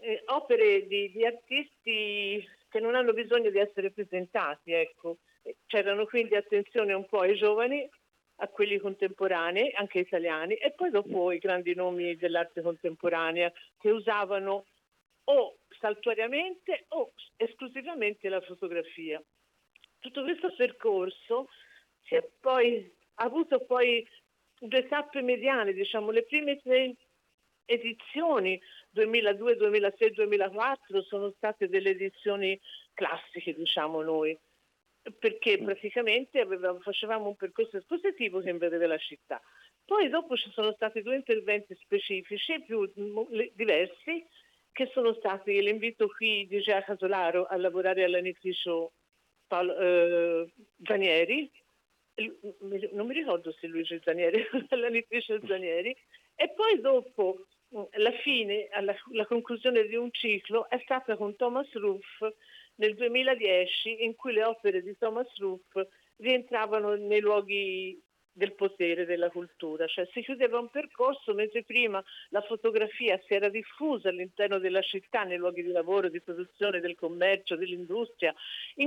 eh, 0.00 0.22
opere 0.26 0.86
di, 0.86 1.10
di, 1.10 1.24
artisti 1.24 2.46
che 2.68 2.80
non 2.80 2.94
hanno 2.94 3.12
bisogno 3.12 3.50
di 3.50 3.58
essere 3.58 3.90
presentati, 3.90 4.72
ecco. 4.72 5.18
C'erano 5.66 6.06
quindi 6.06 6.34
attenzione 6.34 6.92
un 6.92 7.06
po' 7.06 7.20
ai 7.20 7.36
giovani, 7.36 7.88
a 8.40 8.48
quelli 8.48 8.78
contemporanei, 8.78 9.72
anche 9.72 10.00
italiani, 10.00 10.54
e 10.54 10.72
poi 10.72 10.90
dopo 10.90 11.32
i 11.32 11.38
grandi 11.38 11.74
nomi 11.74 12.16
dell'arte 12.16 12.60
contemporanea 12.60 13.50
che 13.78 13.90
usavano 13.90 14.66
o 15.28 15.58
saltuariamente 15.80 16.86
o 16.88 17.12
esclusivamente 17.36 18.28
la 18.28 18.40
fotografia. 18.40 19.22
Tutto 19.98 20.22
questo 20.22 20.54
percorso 20.54 21.48
si 22.02 22.14
è 22.14 22.28
poi, 22.40 22.92
ha 23.14 23.24
avuto 23.24 23.64
poi 23.64 24.06
due 24.58 24.86
tappe 24.86 25.22
mediane, 25.22 25.72
diciamo, 25.72 26.10
le 26.10 26.24
prime 26.24 26.60
tre 26.60 26.94
edizioni 27.64 28.60
2002, 28.90 29.56
2006, 29.56 30.10
2004 30.12 31.02
sono 31.02 31.32
state 31.36 31.68
delle 31.68 31.90
edizioni 31.90 32.58
classiche, 32.94 33.54
diciamo 33.54 34.02
noi, 34.02 34.38
perché 35.18 35.60
mm. 35.60 35.64
praticamente 35.64 36.40
avevamo, 36.40 36.78
facevamo 36.80 37.28
un 37.28 37.36
percorso 37.36 37.76
espositivo 37.76 38.40
che 38.40 38.50
invedeva 38.50 38.86
la 38.86 38.98
città. 38.98 39.42
Poi 39.84 40.08
dopo 40.08 40.36
ci 40.36 40.50
sono 40.50 40.72
stati 40.72 41.02
due 41.02 41.16
interventi 41.16 41.74
specifici 41.76 42.60
più 42.62 42.90
diversi 43.54 44.24
che 44.76 44.90
sono 44.92 45.14
stati? 45.14 45.62
L'invito 45.62 46.06
qui 46.06 46.46
di 46.46 46.60
Gea 46.60 46.82
Casolaro 46.82 47.46
a 47.46 47.56
lavorare 47.56 48.04
all'anificio 48.04 48.92
Paolo, 49.46 49.74
eh, 49.78 50.52
Zanieri, 50.84 51.50
non 52.92 53.06
mi 53.06 53.14
ricordo 53.14 53.52
se 53.52 53.68
Luigi 53.68 53.98
Zanieri, 54.04 54.44
all'anificio 54.68 55.40
Zanieri, 55.46 55.96
e 56.34 56.52
poi 56.54 56.78
dopo 56.82 57.46
la 57.70 58.12
fine, 58.22 58.68
alla, 58.70 58.94
la 59.12 59.24
conclusione 59.24 59.86
di 59.86 59.96
un 59.96 60.10
ciclo 60.12 60.68
è 60.68 60.78
stata 60.84 61.16
con 61.16 61.36
Thomas 61.36 61.72
Ruff 61.72 62.20
nel 62.74 62.94
2010 62.96 64.04
in 64.04 64.14
cui 64.14 64.34
le 64.34 64.44
opere 64.44 64.82
di 64.82 64.94
Thomas 64.98 65.34
Ruff 65.38 65.74
rientravano 66.16 66.96
nei 66.96 67.20
luoghi 67.20 67.98
del 68.36 68.52
potere, 68.52 69.06
della 69.06 69.30
cultura, 69.30 69.86
cioè 69.86 70.06
si 70.12 70.20
chiudeva 70.20 70.58
un 70.58 70.68
percorso 70.68 71.32
mentre 71.32 71.62
prima 71.62 72.04
la 72.28 72.42
fotografia 72.42 73.18
si 73.26 73.32
era 73.32 73.48
diffusa 73.48 74.10
all'interno 74.10 74.58
della 74.58 74.82
città, 74.82 75.24
nei 75.24 75.38
luoghi 75.38 75.62
di 75.62 75.70
lavoro, 75.70 76.10
di 76.10 76.20
produzione, 76.20 76.80
del 76.80 76.96
commercio, 76.96 77.56
dell'industria. 77.56 78.34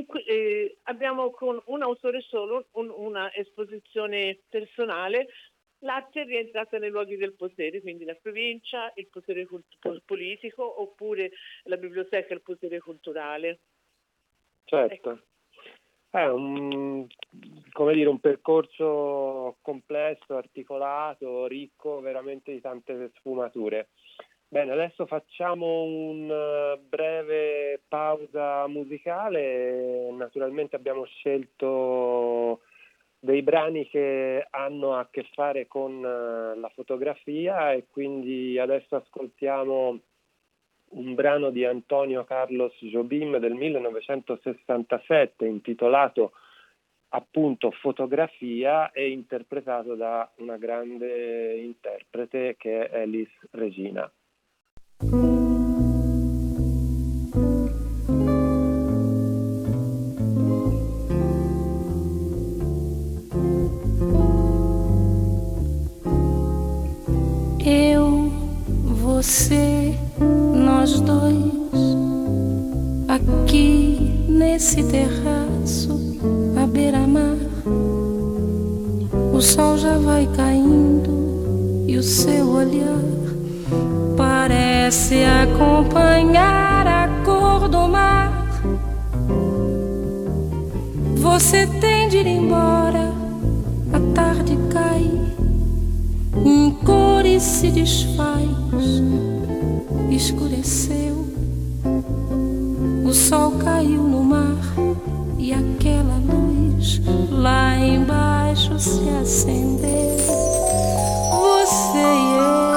Cui, 0.05 0.23
eh, 0.23 0.77
abbiamo 0.83 1.31
con 1.31 1.59
un 1.65 1.81
autore 1.81 2.21
solo 2.21 2.67
un, 2.73 2.93
una 2.95 3.33
esposizione 3.33 4.37
personale 4.47 5.29
L'arte 5.83 6.23
è 6.23 6.25
rientrata 6.25 6.77
nei 6.77 6.89
luoghi 6.89 7.15
del 7.15 7.35
potere, 7.35 7.79
quindi 7.79 8.03
la 8.03 8.17
provincia, 8.21 8.91
il 8.95 9.07
potere 9.07 9.45
cult- 9.45 10.01
politico 10.03 10.81
oppure 10.81 11.31
la 11.63 11.77
biblioteca, 11.77 12.33
il 12.33 12.41
potere 12.41 12.81
culturale. 12.81 13.59
Certo. 14.65 14.93
Ecco. 14.93 15.21
È 16.11 16.25
un, 16.25 17.05
come 17.71 17.93
dire, 17.93 18.09
un 18.09 18.19
percorso 18.19 19.57
complesso, 19.61 20.35
articolato, 20.35 21.45
ricco 21.45 21.99
veramente 22.01 22.51
di 22.51 22.61
tante 22.61 23.11
sfumature. 23.17 23.89
Bene, 24.47 24.71
adesso 24.71 25.05
facciamo 25.05 25.83
una 25.83 26.75
breve 26.77 27.83
pausa 27.87 28.65
musicale. 28.65 30.09
Naturalmente 30.11 30.75
abbiamo 30.75 31.05
scelto 31.05 32.61
dei 33.19 33.43
brani 33.43 33.87
che 33.87 34.47
hanno 34.49 34.95
a 34.95 35.07
che 35.11 35.27
fare 35.33 35.67
con 35.67 36.03
eh, 36.03 36.57
la 36.57 36.71
fotografia 36.73 37.73
e 37.73 37.85
quindi 37.91 38.57
adesso 38.57 38.95
ascoltiamo 38.95 39.99
un 40.91 41.15
brano 41.15 41.49
di 41.49 41.65
Antonio 41.65 42.23
Carlos 42.23 42.73
Jobim 42.79 43.37
del 43.37 43.53
1967 43.53 45.45
intitolato 45.45 46.31
appunto 47.09 47.71
Fotografia 47.71 48.91
e 48.91 49.09
interpretato 49.09 49.95
da 49.95 50.29
una 50.37 50.57
grande 50.57 51.57
interprete 51.57 52.55
che 52.57 52.87
è 52.87 53.01
Alice 53.01 53.37
Regina. 53.51 54.11
você, 69.19 69.88
nós 70.89 71.01
dois, 71.01 71.53
aqui 73.07 74.25
nesse 74.27 74.83
terraço 74.83 76.17
à 76.61 76.65
beira-mar. 76.65 77.35
O 79.33 79.41
sol 79.41 79.77
já 79.77 79.97
vai 79.97 80.27
caindo 80.35 81.85
e 81.87 81.95
o 81.97 82.03
seu 82.03 82.49
olhar 82.49 83.03
parece 84.17 85.23
acompanhar 85.23 86.87
a 86.87 87.07
cor 87.23 87.67
do 87.69 87.87
mar. 87.87 88.47
Você 91.17 91.67
tem 91.79 92.09
de 92.09 92.17
ir 92.17 92.27
embora, 92.27 93.13
a 93.93 93.99
tarde 94.15 94.57
cai 94.71 95.09
em 96.43 96.71
cores 96.83 97.43
se 97.43 97.69
desfaz, 97.69 98.49
escureceu. 100.09 101.27
O 103.05 103.13
sol 103.13 103.51
caiu 103.53 104.03
no 104.03 104.23
mar 104.23 104.57
e 105.37 105.53
aquela 105.53 106.17
luz 106.17 107.01
lá 107.31 107.77
embaixo 107.77 108.77
se 108.79 109.09
acendeu. 109.21 110.17
Você 111.31 111.97
e 111.97 112.33
eu. 112.37 112.68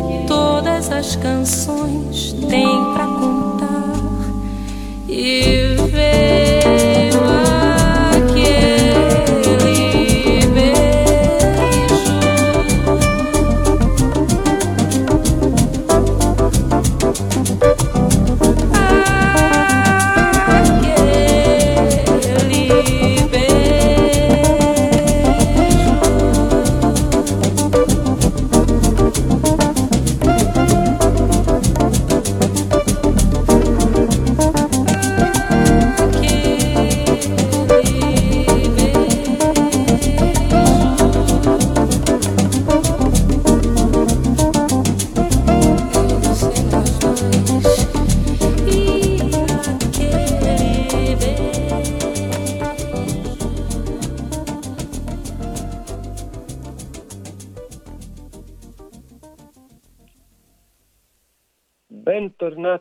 Que 0.00 0.26
todas 0.26 0.90
as 0.90 1.16
canções 1.16 2.32
têm 2.48 2.66
para 2.94 3.06
contar. 3.06 3.92
E 5.06 5.71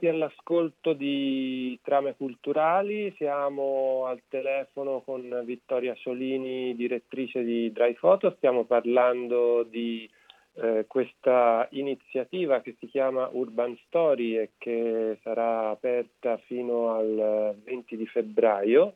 Bentornati 0.02 0.08
all'ascolto 0.08 0.94
di 0.94 1.80
Trame 1.84 2.16
Culturali, 2.16 3.14
siamo 3.18 4.06
al 4.08 4.20
telefono 4.30 5.02
con 5.02 5.44
Vittoria 5.46 5.94
Solini, 5.94 6.76
direttrice 6.76 7.44
di 7.44 7.72
Dry 7.72 7.94
Photo, 7.94 8.34
stiamo 8.38 8.66
parlando 8.66 9.62
di 9.62 10.10
eh, 10.56 10.86
questa 10.88 11.68
iniziativa 11.72 12.62
che 12.62 12.76
si 12.80 12.88
chiama 12.88 13.30
Urban 13.32 13.78
Story 13.86 14.38
e 14.38 14.52
che 14.58 15.20
sarà 15.22 15.70
aperta 15.70 16.38
fino 16.46 16.96
al 16.96 17.56
20 17.64 17.96
di 17.96 18.08
febbraio. 18.08 18.96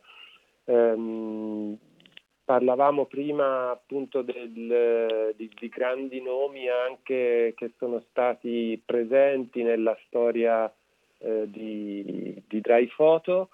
Um, 0.65 1.77
Parlavamo 2.45 3.05
prima 3.05 3.71
appunto 3.71 4.21
del, 4.21 5.33
di, 5.35 5.50
di, 5.59 5.67
grandi 5.67 6.21
nomi 6.21 6.69
anche 6.69 7.55
che 7.57 7.74
sono 7.79 8.03
stati 8.12 8.79
presenti 8.85 9.63
nella 9.63 9.97
storia 10.05 10.71
eh, 11.19 11.50
di, 11.50 12.43
di 12.48 12.62
Dry 12.62 12.88
Photo. 12.95 13.50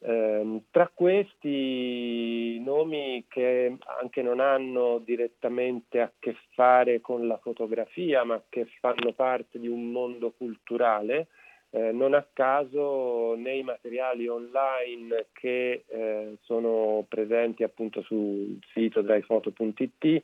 Eh, 0.00 0.62
tra 0.70 0.88
questi 0.94 2.60
nomi 2.60 3.24
che 3.28 3.76
anche 4.00 4.22
non 4.22 4.38
hanno 4.38 4.98
direttamente 4.98 6.00
a 6.00 6.12
che 6.18 6.36
fare 6.54 7.00
con 7.00 7.26
la 7.26 7.38
fotografia, 7.38 8.22
ma 8.22 8.40
che 8.48 8.66
fanno 8.78 9.12
parte 9.12 9.58
di 9.58 9.66
un 9.66 9.90
mondo 9.90 10.30
culturale, 10.30 11.28
eh, 11.70 11.92
non 11.92 12.14
a 12.14 12.26
caso 12.32 13.34
nei 13.34 13.62
materiali 13.62 14.26
online 14.26 15.26
che 15.32 15.84
eh, 15.86 16.36
sono 16.42 17.04
presenti 17.08 17.62
appunto 17.62 18.00
sul 18.02 18.58
sito 18.72 19.02
dryphoto.it 19.02 20.22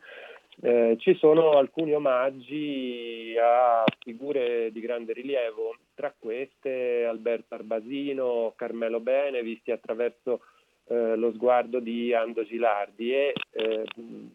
eh, 0.61 0.97
ci 0.99 1.15
sono 1.15 1.53
alcuni 1.53 1.93
omaggi 1.93 3.35
a 3.41 3.85
figure 3.99 4.71
di 4.73 4.81
grande 4.81 5.13
rilievo, 5.13 5.77
tra 5.95 6.15
queste 6.17 7.05
Alberto 7.05 7.55
Arbasino, 7.55 8.53
Carmelo 8.57 9.01
Bene, 9.01 9.43
visti 9.43 9.71
attraverso 9.71 10.41
eh, 10.87 11.17
lo 11.17 11.33
sguardo 11.33 11.81
di 11.81 12.13
Ando 12.15 12.45
Gilardi 12.45 13.13
e 13.13 13.33
eh, 13.53 13.85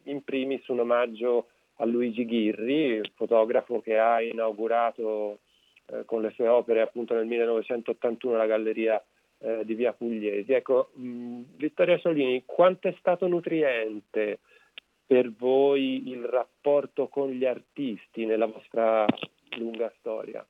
in 0.03 0.23
primis 0.23 0.67
un 0.67 0.79
omaggio 0.79 1.47
a 1.75 1.85
Luigi 1.85 2.25
Ghirri, 2.25 3.01
fotografo 3.15 3.79
che 3.79 3.97
ha 3.97 4.21
inaugurato 4.21 5.39
eh, 5.85 6.03
con 6.05 6.21
le 6.21 6.31
sue 6.31 6.47
opere 6.47 6.81
appunto 6.81 7.13
nel 7.13 7.25
1981 7.25 8.35
la 8.35 8.45
galleria 8.45 9.03
eh, 9.39 9.63
di 9.63 9.73
Via 9.75 9.93
Pugliesi. 9.93 10.51
Ecco, 10.51 10.89
mh, 10.95 11.41
Vittoria 11.55 11.97
Solini, 11.99 12.43
quanto 12.45 12.87
è 12.89 12.95
stato 12.99 13.27
nutriente 13.27 14.39
per 15.09 15.33
voi 15.33 16.07
il 16.07 16.23
rapporto 16.23 17.07
con 17.07 17.31
gli 17.31 17.43
artisti 17.43 18.25
nella 18.25 18.45
vostra 18.45 19.07
lunga 19.57 19.91
storia? 19.97 20.47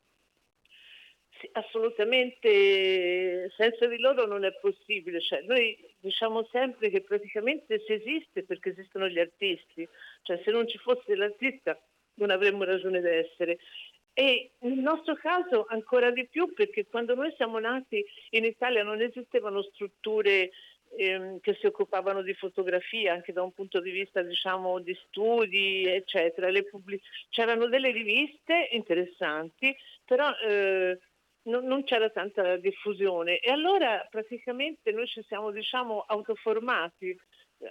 Sì, 1.39 1.49
assolutamente, 1.53 3.49
senza 3.55 3.87
di 3.87 3.97
loro 3.99 4.25
non 4.25 4.43
è 4.43 4.51
possibile. 4.59 5.21
Cioè, 5.21 5.43
noi 5.43 5.77
diciamo 6.01 6.43
sempre 6.51 6.89
che 6.89 6.99
praticamente 6.99 7.79
si 7.85 7.93
esiste 7.93 8.43
perché 8.43 8.71
esistono 8.71 9.07
gli 9.07 9.19
artisti, 9.19 9.87
cioè 10.23 10.41
se 10.43 10.51
non 10.51 10.67
ci 10.67 10.77
fosse 10.77 11.15
l'artista 11.15 11.79
non 12.15 12.29
avremmo 12.29 12.65
ragione 12.65 12.99
d'essere. 12.99 13.59
E 14.11 14.51
nel 14.59 14.79
nostro 14.79 15.15
caso 15.15 15.67
ancora 15.69 16.11
di 16.11 16.27
più 16.27 16.53
perché 16.53 16.85
quando 16.85 17.15
noi 17.15 17.33
siamo 17.37 17.59
nati 17.59 18.03
in 18.31 18.43
Italia 18.43 18.83
non 18.83 18.99
esistevano 18.99 19.61
strutture 19.61 20.51
ehm, 20.97 21.39
che 21.39 21.55
si 21.59 21.65
occupavano 21.65 22.21
di 22.21 22.33
fotografia 22.33 23.13
anche 23.13 23.33
da 23.33 23.41
un 23.41 23.51
punto 23.53 23.79
di 23.79 23.91
vista 23.91 24.21
diciamo 24.21 24.79
di 24.79 24.97
studi 25.07 25.85
eccetera. 25.85 26.47
Pubblic- 26.69 27.03
c'erano 27.29 27.67
delle 27.67 27.91
riviste 27.91 28.69
interessanti 28.71 29.75
però 30.05 30.31
eh, 30.45 30.97
non, 31.43 31.65
non, 31.65 31.83
c'era 31.83 32.09
tanta 32.09 32.57
diffusione 32.57 33.39
e 33.39 33.51
allora 33.51 34.05
praticamente 34.09 34.91
noi 34.91 35.07
ci 35.07 35.23
siamo 35.27 35.51
diciamo 35.51 36.03
autoformati. 36.07 37.17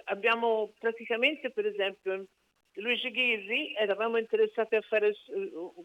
Abbiamo 0.05 0.73
praticamente 0.77 1.51
per 1.51 1.65
esempio 1.65 2.25
Luigi 2.73 3.11
Ghirri, 3.11 3.73
eravamo 3.75 4.17
interessati 4.17 4.75
a 4.75 4.81
fare 4.81 5.13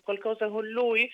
qualcosa 0.03 0.49
con 0.49 0.67
lui, 0.67 1.09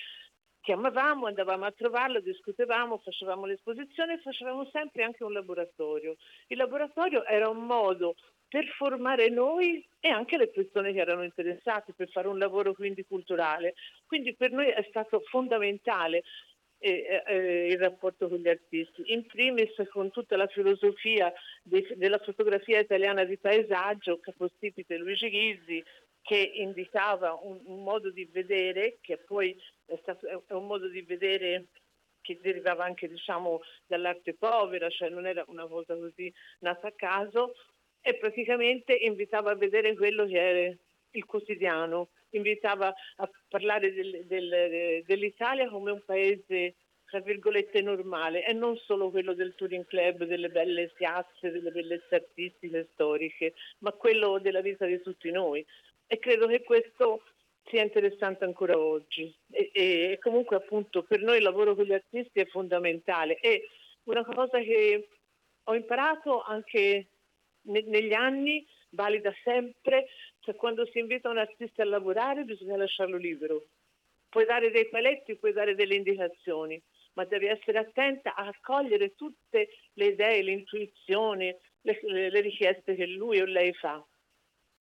chiamavamo, 0.60 1.26
andavamo 1.26 1.64
a 1.64 1.72
trovarlo, 1.72 2.20
discutevamo, 2.20 2.98
facevamo 2.98 3.46
l'esposizione 3.46 4.14
e 4.14 4.20
facevamo 4.20 4.68
sempre 4.72 5.04
anche 5.04 5.24
un 5.24 5.32
laboratorio. 5.32 6.16
Il 6.48 6.58
laboratorio 6.58 7.24
era 7.24 7.48
un 7.48 7.64
modo 7.64 8.14
per 8.48 8.66
formare 8.76 9.28
noi 9.28 9.86
e 10.00 10.08
anche 10.08 10.36
le 10.36 10.48
persone 10.48 10.92
che 10.92 10.98
erano 10.98 11.22
interessate 11.22 11.92
per 11.94 12.10
fare 12.10 12.26
un 12.26 12.38
lavoro 12.38 12.74
quindi 12.74 13.04
culturale. 13.04 13.74
Quindi 14.06 14.34
per 14.34 14.50
noi 14.50 14.66
è 14.66 14.84
stato 14.88 15.20
fondamentale 15.20 16.24
eh, 16.82 17.22
eh, 17.26 17.66
il 17.68 17.78
rapporto 17.78 18.28
con 18.28 18.38
gli 18.38 18.48
artisti. 18.48 19.12
In 19.12 19.26
primis 19.26 19.70
con 19.90 20.10
tutta 20.10 20.36
la 20.36 20.46
filosofia 20.46 21.32
de, 21.62 21.86
della 21.94 22.18
fotografia 22.18 22.80
italiana 22.80 23.24
di 23.24 23.36
paesaggio, 23.36 24.18
capostipite 24.18 24.96
Luigi 24.96 25.28
Ghizzi, 25.28 25.84
che 26.22 26.52
indicava 26.54 27.38
un, 27.42 27.60
un, 27.64 27.82
modo 27.82 28.10
di 28.10 28.24
vedere 28.26 28.98
che 29.00 29.18
poi 29.18 29.56
è, 29.86 29.98
stato, 30.02 30.26
è 30.26 30.52
un 30.52 30.66
modo 30.66 30.88
di 30.88 31.02
vedere 31.02 31.66
che 32.20 32.38
derivava 32.40 32.84
anche 32.84 33.08
diciamo, 33.08 33.60
dall'arte 33.86 34.34
povera, 34.34 34.88
cioè 34.90 35.08
non 35.08 35.26
era 35.26 35.44
una 35.48 35.66
cosa 35.66 35.96
così 35.96 36.32
nata 36.60 36.88
a 36.88 36.92
caso, 36.92 37.54
e 38.02 38.14
praticamente 38.14 38.94
invitava 38.94 39.50
a 39.50 39.56
vedere 39.56 39.94
quello 39.94 40.26
che 40.26 40.38
era 40.38 40.76
il 41.12 41.24
quotidiano, 41.24 42.10
invitava 42.30 42.94
a 43.16 43.30
parlare 43.48 43.92
del, 43.92 44.24
del, 44.26 45.02
dell'Italia 45.04 45.68
come 45.68 45.90
un 45.90 46.02
paese 46.04 46.76
tra 47.10 47.20
virgolette 47.20 47.82
normale 47.82 48.46
e 48.46 48.52
non 48.52 48.76
solo 48.76 49.10
quello 49.10 49.34
del 49.34 49.54
touring 49.56 49.84
club, 49.84 50.24
delle 50.24 50.48
belle 50.48 50.92
piazze, 50.94 51.50
delle 51.50 51.72
bellezze 51.72 52.14
artistiche, 52.14 52.88
storiche, 52.92 53.54
ma 53.78 53.90
quello 53.90 54.38
della 54.38 54.60
vita 54.60 54.86
di 54.86 55.00
tutti 55.02 55.28
noi. 55.32 55.66
E 56.12 56.18
credo 56.18 56.48
che 56.48 56.64
questo 56.64 57.22
sia 57.66 57.82
interessante 57.82 58.42
ancora 58.44 58.76
oggi. 58.76 59.32
E, 59.48 59.70
e 59.72 60.18
comunque 60.20 60.56
appunto 60.56 61.04
per 61.04 61.22
noi 61.22 61.36
il 61.36 61.44
lavoro 61.44 61.76
con 61.76 61.84
gli 61.84 61.92
artisti 61.92 62.40
è 62.40 62.46
fondamentale. 62.46 63.38
E 63.38 63.68
una 64.04 64.24
cosa 64.24 64.58
che 64.58 65.08
ho 65.62 65.74
imparato 65.76 66.42
anche 66.42 67.06
ne, 67.62 67.82
negli 67.86 68.12
anni, 68.12 68.66
valida 68.88 69.32
sempre, 69.44 70.08
cioè 70.40 70.56
quando 70.56 70.84
si 70.86 70.98
invita 70.98 71.28
un 71.28 71.38
artista 71.38 71.82
a 71.82 71.86
lavorare 71.86 72.42
bisogna 72.42 72.76
lasciarlo 72.76 73.16
libero. 73.16 73.66
Puoi 74.28 74.46
dare 74.46 74.72
dei 74.72 74.88
paletti, 74.88 75.36
puoi 75.36 75.52
dare 75.52 75.76
delle 75.76 75.94
indicazioni, 75.94 76.82
ma 77.12 77.24
devi 77.24 77.46
essere 77.46 77.78
attenta 77.78 78.34
a 78.34 78.48
accogliere 78.48 79.14
tutte 79.14 79.68
le 79.92 80.06
idee, 80.06 80.42
le 80.42 80.50
intuizioni, 80.50 81.54
le, 81.82 82.00
le 82.02 82.40
richieste 82.40 82.96
che 82.96 83.06
lui 83.06 83.40
o 83.40 83.44
lei 83.44 83.72
fa. 83.74 84.04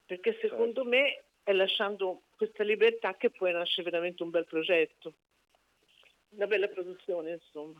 Perché 0.09 0.39
secondo 0.41 0.81
certo. 0.81 0.89
me 0.89 1.23
è 1.43 1.53
lasciando 1.53 2.23
questa 2.35 2.63
libertà 2.63 3.13
che 3.13 3.29
poi 3.29 3.51
nasce 3.51 3.83
veramente 3.83 4.23
un 4.23 4.31
bel 4.31 4.45
progetto, 4.45 5.13
una 6.29 6.47
bella 6.47 6.67
produzione 6.67 7.33
insomma. 7.33 7.79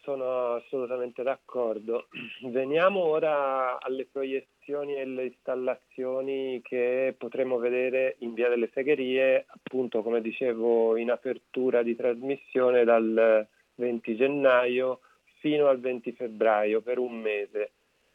Sono 0.00 0.54
assolutamente 0.54 1.22
d'accordo. 1.22 2.08
Veniamo 2.48 3.00
ora 3.00 3.78
alle 3.78 4.06
proiezioni 4.06 4.94
e 4.94 5.02
alle 5.02 5.26
installazioni 5.26 6.62
che 6.62 7.14
potremo 7.18 7.58
vedere 7.58 8.16
in 8.20 8.32
Via 8.32 8.48
delle 8.48 8.70
Segherie, 8.72 9.44
appunto 9.46 10.02
come 10.02 10.22
dicevo 10.22 10.96
in 10.96 11.10
apertura 11.10 11.82
di 11.82 11.94
trasmissione 11.94 12.84
dal 12.84 13.46
20 13.74 14.16
gennaio 14.16 15.00
fino 15.40 15.66
al 15.66 15.78
20 15.78 16.12
febbraio 16.12 16.80
per 16.80 16.96
un 16.96 17.20
mese. 17.20 17.72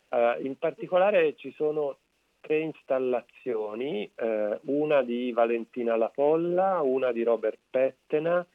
Uh, 0.10 0.43
in 0.43 0.58
particolare 0.58 1.36
ci 1.36 1.51
sono 1.53 1.99
tre 2.45 2.60
installazioni, 2.60 4.10
uh, 4.17 4.60
una 4.65 5.01
di 5.01 5.31
Valentina 5.31 5.95
La 5.95 6.10
Polla, 6.10 6.79
una 6.84 7.12
di 7.12 7.23
Robert 7.23 7.58
Pettena 7.71 8.45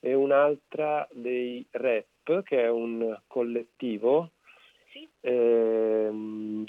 e 0.00 0.12
un'altra 0.12 1.08
dei 1.10 1.66
REP, 1.70 2.42
che 2.42 2.64
è 2.64 2.68
un 2.68 3.18
collettivo. 3.26 4.32
Sì. 4.92 5.08
Eh, 5.20 6.10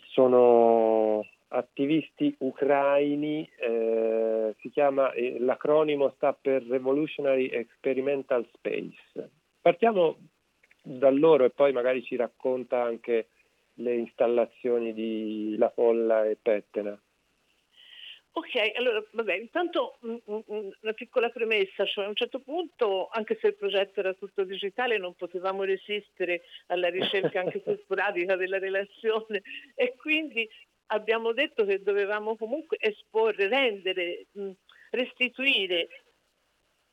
sono 0.06 1.26
attivisti 1.50 2.34
ucraini, 2.40 3.50
eh, 3.60 4.56
si 4.60 4.70
chiama, 4.70 5.12
eh, 5.12 5.38
l'acronimo 5.40 6.14
sta 6.16 6.32
per 6.34 6.64
Revolutionary 6.64 7.48
Experimental 7.48 8.48
Space. 8.54 9.32
Partiamo 9.62 10.18
da 10.82 11.10
loro 11.10 11.44
e 11.44 11.50
poi 11.50 11.74
magari 11.74 12.04
ci 12.04 12.16
racconta 12.16 12.82
anche 12.82 13.28
le 13.80 13.96
installazioni 13.96 14.94
di 14.94 15.56
La 15.58 15.70
Folla 15.70 16.26
e 16.26 16.38
Pettena. 16.42 17.00
Ok, 18.32 18.56
allora 18.76 19.04
vabbè, 19.12 19.34
intanto 19.36 19.98
una 20.02 20.94
piccola 20.94 21.30
premessa, 21.30 21.86
cioè 21.86 22.06
a 22.06 22.10
un 22.10 22.16
certo 22.16 22.40
punto, 22.40 23.10
anche 23.12 23.38
se 23.42 23.48
il 23.48 23.56
progetto 23.56 24.00
era 24.00 24.14
tutto 24.14 24.44
digitale, 24.44 24.98
non 24.98 25.16
potevamo 25.16 25.64
resistere 25.64 26.44
alla 26.68 26.90
ricerca 26.90 27.40
anche 27.42 27.60
più 27.60 27.76
sporadica 27.84 28.36
della 28.36 28.60
relazione 28.60 29.42
e 29.76 29.96
quindi 29.98 30.48
abbiamo 30.88 31.34
detto 31.34 31.66
che 31.66 31.82
dovevamo 31.82 32.38
comunque 32.38 32.78
esporre, 32.80 33.48
rendere, 33.48 34.28
restituire 34.92 35.88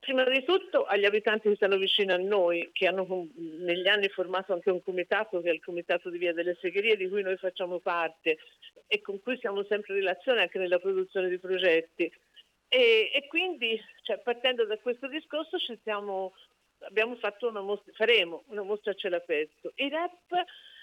Prima 0.07 0.23
di 0.23 0.45
tutto 0.45 0.85
agli 0.85 1.05
abitanti 1.05 1.49
che 1.49 1.57
stanno 1.57 1.79
vicino 1.79 2.14
a 2.14 2.16
noi, 2.16 2.71
che 2.73 2.87
hanno 2.87 3.27
negli 3.35 3.88
anni 3.88 4.09
formato 4.09 4.53
anche 4.53 4.71
un 4.71 4.81
comitato, 4.81 5.40
che 5.40 5.51
è 5.51 5.53
il 5.53 5.61
comitato 5.61 6.11
di 6.11 6.19
Via 6.19 6.33
delle 6.33 6.57
Segherie, 6.61 6.97
di 6.97 7.09
cui 7.09 7.23
noi 7.23 7.37
facciamo 7.37 7.81
parte 7.81 8.38
e 8.87 9.01
con 9.01 9.21
cui 9.21 9.37
siamo 9.38 9.64
sempre 9.64 9.95
in 9.95 9.99
relazione 10.03 10.42
anche 10.42 10.61
nella 10.61 10.79
produzione 10.79 11.29
di 11.29 11.40
progetti. 11.40 12.05
E, 12.69 13.11
e 13.12 13.27
quindi, 13.27 13.83
cioè, 14.03 14.21
partendo 14.21 14.64
da 14.64 14.79
questo 14.79 15.09
discorso, 15.09 15.59
siamo, 15.83 16.35
una 16.79 17.61
mostra, 17.62 17.92
faremo 17.95 18.45
una 18.47 18.62
mostra 18.62 18.92
a 18.92 18.95
cielo 18.95 19.16
aperto. 19.16 19.73
I 19.75 19.88
rap 19.88 20.31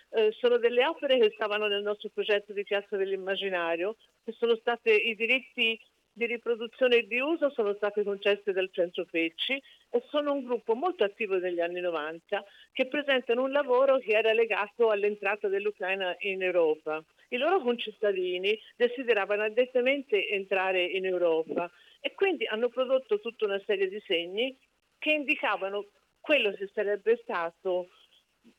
eh, 0.09 0.33
sono 0.33 0.57
delle 0.57 0.85
opere 0.85 1.17
che 1.17 1.31
stavano 1.35 1.67
nel 1.67 1.81
nostro 1.81 2.09
progetto 2.13 2.51
di 2.51 2.63
Piazza 2.63 2.97
dell'Immaginario, 2.97 3.95
che 4.25 4.33
sono 4.33 4.57
state 4.57 4.91
i 4.91 5.15
diritti 5.15 5.79
di 6.15 6.27
riproduzione 6.27 6.97
e 6.97 7.07
di 7.07 7.19
uso 7.19 7.49
sono 7.49 7.73
state 7.73 8.03
concesse 8.03 8.51
dal 8.51 8.69
Centro 8.71 9.05
Pecci 9.05 9.59
e 9.89 10.03
sono 10.09 10.33
un 10.33 10.43
gruppo 10.43 10.75
molto 10.75 11.03
attivo 11.03 11.37
negli 11.37 11.59
anni 11.59 11.81
90 11.81 12.43
che 12.71 12.87
presentano 12.87 13.43
un 13.43 13.51
lavoro 13.51 13.97
che 13.97 14.11
era 14.11 14.31
legato 14.31 14.91
all'entrata 14.91 15.47
dell'Ucraina 15.47 16.15
in 16.19 16.43
Europa. 16.43 17.03
I 17.29 17.37
loro 17.37 17.61
concittadini 17.61 18.57
desideravano 18.75 19.41
adettamente 19.41 20.29
entrare 20.29 20.83
in 20.83 21.05
Europa 21.05 21.69
e 21.99 22.13
quindi 22.13 22.45
hanno 22.45 22.69
prodotto 22.69 23.19
tutta 23.19 23.45
una 23.45 23.61
serie 23.65 23.89
di 23.89 24.01
segni 24.05 24.55
che 24.99 25.11
indicavano 25.11 25.87
quello 26.19 26.51
che 26.51 26.69
sarebbe 26.73 27.19
stato 27.23 27.87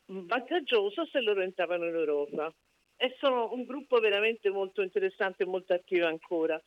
vantaggioso 0.07 1.07
se 1.07 1.21
loro 1.21 1.40
entravano 1.40 1.87
in 1.87 1.95
Europa. 1.95 2.53
E 2.97 3.14
sono 3.19 3.53
un 3.53 3.64
gruppo 3.64 3.99
veramente 4.01 4.51
molto 4.51 4.83
interessante 4.83 5.45
e 5.45 5.47
molto 5.47 5.73
attivo 5.73 6.07
ancora 6.07 6.61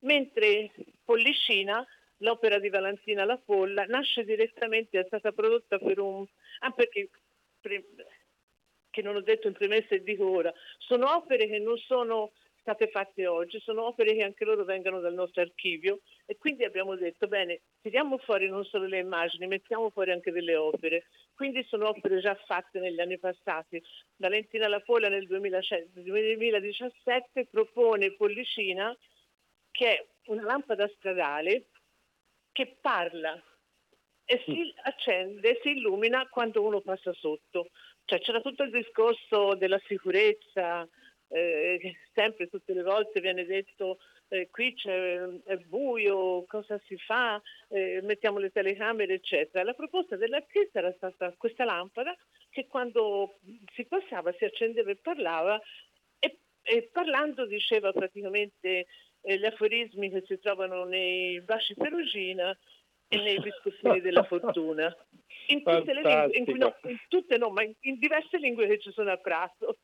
mentre 0.00 0.70
Pollicina, 1.04 1.84
l'opera 2.18 2.58
di 2.58 2.68
Valentina 2.68 3.24
La 3.24 3.40
Folla, 3.44 3.84
nasce 3.84 4.24
direttamente, 4.24 5.00
è 5.00 5.04
stata 5.06 5.32
prodotta 5.32 5.78
per 5.78 5.98
un... 5.98 6.24
Ah, 6.60 6.70
perché, 6.70 7.08
pre, 7.60 7.84
che 8.90 9.02
non 9.02 9.16
ho 9.16 9.20
detto 9.20 9.48
in 9.48 9.54
premessa 9.54 9.94
e 9.94 10.02
dico 10.02 10.28
ora, 10.28 10.52
sono 10.78 11.14
opere 11.14 11.46
che 11.46 11.58
non 11.58 11.76
sono 11.78 12.32
state 12.60 12.88
fatte 12.88 13.26
oggi, 13.26 13.58
sono 13.60 13.86
opere 13.86 14.14
che 14.14 14.22
anche 14.22 14.44
loro 14.44 14.64
vengono 14.64 15.00
dal 15.00 15.14
nostro 15.14 15.40
archivio 15.40 16.00
e 16.26 16.36
quindi 16.36 16.64
abbiamo 16.64 16.94
detto 16.94 17.26
bene, 17.26 17.62
tiriamo 17.80 18.18
fuori 18.18 18.46
non 18.48 18.64
solo 18.64 18.86
le 18.86 18.98
immagini, 18.98 19.46
mettiamo 19.46 19.88
fuori 19.90 20.10
anche 20.12 20.30
delle 20.30 20.56
opere. 20.56 21.06
Quindi 21.34 21.64
sono 21.64 21.88
opere 21.88 22.20
già 22.20 22.34
fatte 22.46 22.78
negli 22.78 23.00
anni 23.00 23.18
passati. 23.18 23.82
Valentina 24.16 24.68
La 24.68 24.80
Folla 24.80 25.08
nel 25.08 25.26
2017 25.26 27.46
propone 27.46 28.12
Pollicina 28.12 28.94
che 29.70 29.96
è 29.96 30.06
una 30.26 30.42
lampada 30.42 30.88
stradale 30.88 31.66
che 32.52 32.76
parla 32.80 33.40
e 34.24 34.42
si 34.44 34.72
accende, 34.84 35.58
si 35.62 35.70
illumina 35.70 36.28
quando 36.28 36.62
uno 36.62 36.80
passa 36.80 37.12
sotto. 37.12 37.70
Cioè 38.04 38.20
c'era 38.20 38.40
tutto 38.40 38.62
il 38.62 38.70
discorso 38.70 39.54
della 39.54 39.80
sicurezza, 39.86 40.88
eh, 41.28 41.96
sempre 42.12 42.48
tutte 42.48 42.72
le 42.72 42.82
volte 42.82 43.20
viene 43.20 43.44
detto 43.44 43.98
eh, 44.28 44.48
qui 44.50 44.74
c'è, 44.74 45.18
è 45.44 45.56
buio, 45.56 46.44
cosa 46.46 46.80
si 46.86 46.96
fa, 46.96 47.40
eh, 47.68 48.00
mettiamo 48.02 48.38
le 48.38 48.50
telecamere, 48.50 49.14
eccetera. 49.14 49.64
La 49.64 49.74
proposta 49.74 50.16
dell'artista 50.16 50.78
era 50.78 50.92
stata 50.96 51.34
questa 51.36 51.64
lampada 51.64 52.16
che 52.48 52.66
quando 52.66 53.38
si 53.74 53.84
passava 53.86 54.32
si 54.38 54.44
accendeva 54.44 54.90
e 54.90 54.96
parlava 54.96 55.60
e, 56.18 56.38
e 56.62 56.88
parlando 56.92 57.46
diceva 57.46 57.92
praticamente 57.92 58.86
eh, 59.22 59.38
gli 59.38 59.44
aforismi 59.44 60.10
che 60.10 60.22
si 60.26 60.38
trovano 60.38 60.84
nei 60.84 61.40
baci 61.42 61.74
perugina 61.74 62.56
e 63.08 63.16
nei 63.16 63.40
biscottini 63.40 64.00
della 64.00 64.22
fortuna. 64.22 64.94
In 65.48 65.62
tutte 65.62 65.92
le 65.92 66.02
lingue, 66.02 66.52
in, 66.52 66.58
no, 66.58 66.76
in 66.84 66.98
tutte 67.08 67.36
no, 67.36 67.50
ma 67.50 67.64
in, 67.64 67.74
in, 67.80 67.98
diverse 67.98 68.38
lingue 68.38 68.68
che 68.68 68.78
ci 68.78 68.92
sono 68.92 69.10
a 69.10 69.16
Prato. 69.16 69.78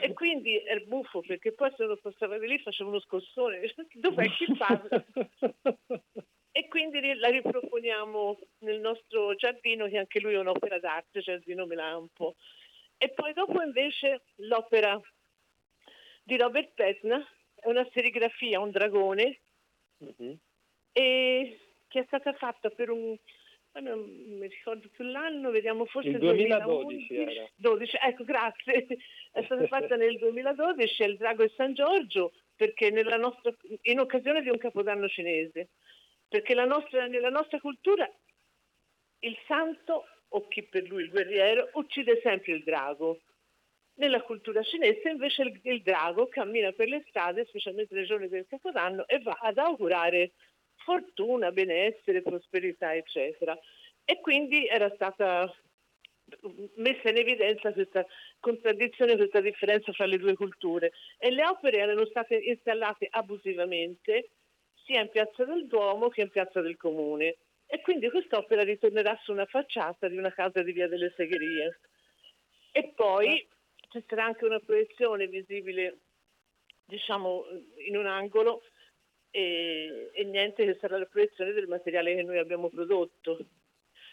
E 0.00 0.14
quindi 0.14 0.56
è 0.56 0.78
buffo 0.80 1.20
perché 1.20 1.52
poi 1.52 1.70
se 1.76 1.84
uno 1.84 1.96
passava 1.96 2.38
di 2.38 2.46
lì 2.46 2.58
faceva 2.58 2.88
uno 2.88 3.00
scossone, 3.00 3.60
dov'è 3.92 4.26
chi 4.30 4.46
parla? 4.56 5.04
e 6.50 6.68
quindi 6.68 7.14
la 7.14 7.28
riproponiamo 7.28 8.38
nel 8.60 8.80
nostro 8.80 9.34
giardino 9.34 9.86
che 9.88 9.98
anche 9.98 10.20
lui 10.20 10.32
è 10.32 10.38
un'opera 10.38 10.78
d'arte, 10.78 11.20
Giardino 11.20 11.66
Melampo. 11.66 12.36
E 12.96 13.10
poi 13.10 13.34
dopo 13.34 13.60
invece 13.60 14.22
l'opera 14.36 14.98
di 16.22 16.36
Robert 16.38 16.72
Petna 16.72 17.22
è 17.62 17.68
una 17.68 17.88
serigrafia, 17.92 18.58
un 18.58 18.70
dragone, 18.70 19.38
uh-huh. 19.98 20.36
e 20.90 21.58
che 21.86 22.00
è 22.00 22.04
stata 22.06 22.32
fatta 22.32 22.70
per 22.70 22.90
un, 22.90 23.16
non 23.80 24.00
mi 24.00 24.48
ricordo 24.48 24.88
più 24.88 25.04
l'anno, 25.04 25.50
vediamo 25.50 25.84
forse 25.86 26.08
il 26.08 26.18
2012 26.18 27.06
2011, 27.06 27.14
era. 27.14 27.48
12, 27.54 27.98
ecco, 28.02 28.24
grazie. 28.24 28.86
È 29.30 29.42
stata 29.44 29.66
fatta 29.68 29.94
nel 29.94 30.18
2012 30.18 31.02
è 31.02 31.06
il 31.06 31.16
Drago 31.16 31.44
e 31.44 31.52
San 31.54 31.72
Giorgio 31.72 32.32
perché 32.56 32.90
nostra, 32.90 33.54
in 33.82 34.00
occasione 34.00 34.42
di 34.42 34.50
un 34.50 34.58
capodanno 34.58 35.08
cinese. 35.08 35.70
Perché 36.28 36.54
la 36.54 36.64
nostra, 36.64 37.06
nella 37.06 37.30
nostra 37.30 37.60
cultura 37.60 38.10
il 39.20 39.38
santo, 39.46 40.06
o 40.28 40.48
chi 40.48 40.62
per 40.64 40.88
lui 40.88 41.04
il 41.04 41.10
guerriero, 41.10 41.70
uccide 41.74 42.20
sempre 42.22 42.54
il 42.54 42.64
drago. 42.64 43.20
Nella 43.94 44.22
cultura 44.22 44.62
cinese 44.62 45.10
invece 45.10 45.42
il, 45.42 45.60
il, 45.64 45.82
drago 45.82 46.26
cammina 46.28 46.72
per 46.72 46.88
le 46.88 47.04
strade, 47.08 47.44
specialmente 47.44 47.94
nei 47.94 48.06
giorni 48.06 48.28
del 48.28 48.46
Capodanno, 48.48 49.06
e 49.06 49.18
va 49.20 49.38
ad 49.40 49.58
augurare 49.58 50.32
fortuna, 50.76 51.52
benessere, 51.52 52.22
prosperità, 52.22 52.94
eccetera. 52.94 53.56
E 54.04 54.20
quindi 54.20 54.66
era 54.66 54.90
stata 54.94 55.52
messa 56.76 57.10
in 57.10 57.18
evidenza 57.18 57.72
questa 57.72 58.04
contraddizione, 58.40 59.16
questa 59.16 59.40
differenza 59.40 59.92
fra 59.92 60.06
le 60.06 60.18
due 60.18 60.34
culture. 60.34 60.92
E 61.18 61.30
le 61.30 61.44
opere 61.44 61.78
erano 61.78 62.06
state 62.06 62.36
installate 62.36 63.08
abusivamente 63.10 64.30
sia 64.84 65.00
in 65.00 65.10
Piazza 65.10 65.44
del 65.44 65.66
Duomo 65.66 66.08
che 66.08 66.22
in 66.22 66.30
Piazza 66.30 66.60
del 66.60 66.76
Comune. 66.76 67.36
E 67.66 67.80
quindi 67.80 68.10
quest'opera 68.10 68.62
ritornerà 68.62 69.18
su 69.22 69.32
una 69.32 69.46
facciata 69.46 70.08
di 70.08 70.16
una 70.16 70.32
casa 70.32 70.62
di 70.62 70.72
Via 70.72 70.88
delle 70.88 71.12
Segherie. 71.16 71.80
E 72.72 72.92
poi 72.94 73.46
ci 73.92 74.02
sarà 74.08 74.24
anche 74.24 74.46
una 74.46 74.58
proiezione 74.58 75.26
visibile 75.28 75.98
diciamo 76.84 77.44
in 77.86 77.96
un 77.96 78.06
angolo 78.06 78.62
e, 79.30 80.10
e, 80.12 80.24
niente 80.24 80.64
che 80.64 80.76
sarà 80.80 80.98
la 80.98 81.06
proiezione 81.06 81.52
del 81.52 81.68
materiale 81.68 82.14
che 82.14 82.22
noi 82.22 82.38
abbiamo 82.38 82.68
prodotto. 82.68 83.38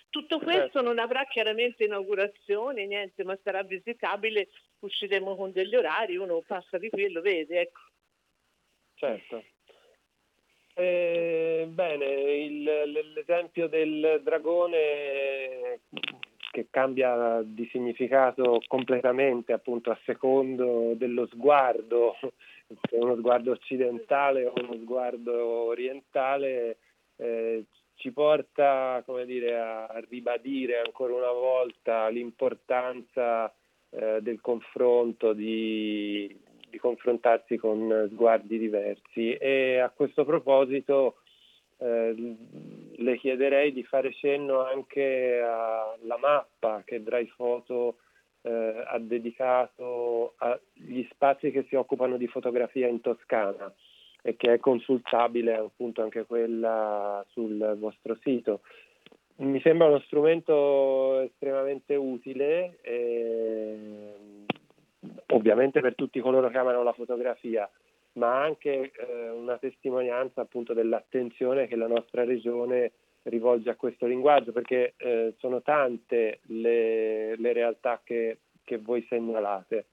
Tutto 0.09 0.39
certo. 0.39 0.45
questo 0.45 0.81
non 0.81 0.97
avrà 0.97 1.25
chiaramente 1.25 1.83
inaugurazione, 1.83 2.85
niente, 2.85 3.23
ma 3.23 3.37
sarà 3.43 3.63
visitabile, 3.63 4.49
usciremo 4.79 5.35
con 5.35 5.51
degli 5.51 5.75
orari, 5.75 6.17
uno 6.17 6.41
passa 6.45 6.77
di 6.77 6.89
qui 6.89 7.03
e 7.03 7.09
lo 7.09 7.21
vede, 7.21 7.61
ecco. 7.61 7.81
Certo. 8.95 9.43
Eh, 10.73 11.67
bene, 11.69 12.05
il, 12.05 12.63
l'esempio 13.13 13.67
del 13.67 14.21
dragone 14.23 15.81
che 16.51 16.67
cambia 16.69 17.41
di 17.43 17.67
significato 17.71 18.61
completamente 18.67 19.53
appunto 19.53 19.91
a 19.91 19.99
secondo 20.05 20.93
dello 20.95 21.27
sguardo, 21.27 22.15
se 22.19 22.95
uno 22.95 23.15
sguardo 23.15 23.51
occidentale 23.51 24.45
o 24.45 24.53
uno 24.55 24.73
sguardo 24.81 25.45
orientale, 25.45 26.77
eh, 27.17 27.65
ci 27.95 28.11
porta 28.11 29.03
come 29.05 29.25
dire, 29.25 29.59
a 29.59 30.03
ribadire 30.09 30.79
ancora 30.79 31.13
una 31.13 31.31
volta 31.31 32.07
l'importanza 32.07 33.53
eh, 33.89 34.19
del 34.21 34.39
confronto, 34.39 35.33
di, 35.33 36.33
di 36.69 36.77
confrontarsi 36.77 37.57
con 37.57 38.07
sguardi 38.11 38.57
diversi. 38.57 39.33
E 39.33 39.79
a 39.79 39.89
questo 39.89 40.23
proposito 40.23 41.17
eh, 41.79 42.35
le 42.95 43.17
chiederei 43.17 43.71
di 43.71 43.83
fare 43.83 44.13
cenno 44.13 44.65
anche 44.65 45.39
alla 45.41 46.17
mappa 46.17 46.81
che 46.85 47.01
Dry 47.01 47.31
Photo 47.35 47.97
eh, 48.41 48.83
ha 48.85 48.99
dedicato 48.99 50.33
agli 50.37 51.07
spazi 51.11 51.51
che 51.51 51.65
si 51.69 51.75
occupano 51.75 52.17
di 52.17 52.27
fotografia 52.27 52.87
in 52.87 53.01
Toscana 53.01 53.73
e 54.21 54.35
che 54.35 54.53
è 54.53 54.59
consultabile 54.59 55.55
appunto 55.55 56.01
anche 56.01 56.25
quella 56.25 57.25
sul 57.29 57.77
vostro 57.79 58.17
sito. 58.21 58.61
Mi 59.37 59.61
sembra 59.61 59.87
uno 59.87 59.99
strumento 59.99 61.21
estremamente 61.21 61.95
utile, 61.95 62.79
eh, 62.81 64.13
ovviamente 65.27 65.79
per 65.79 65.95
tutti 65.95 66.19
coloro 66.19 66.49
che 66.49 66.57
amano 66.57 66.83
la 66.83 66.91
fotografia, 66.91 67.69
ma 68.19 68.43
anche 68.43 68.91
eh, 68.91 69.29
una 69.29 69.57
testimonianza 69.57 70.41
appunto 70.41 70.73
dell'attenzione 70.73 71.67
che 71.67 71.77
la 71.77 71.87
nostra 71.87 72.25
regione 72.25 72.91
rivolge 73.23 73.69
a 73.69 73.75
questo 73.75 74.05
linguaggio, 74.05 74.51
perché 74.51 74.93
eh, 74.97 75.33
sono 75.39 75.61
tante 75.61 76.39
le, 76.47 77.35
le 77.37 77.53
realtà 77.53 78.01
che, 78.03 78.39
che, 78.63 78.77
voi 78.77 79.05
segnalate. 79.09 79.87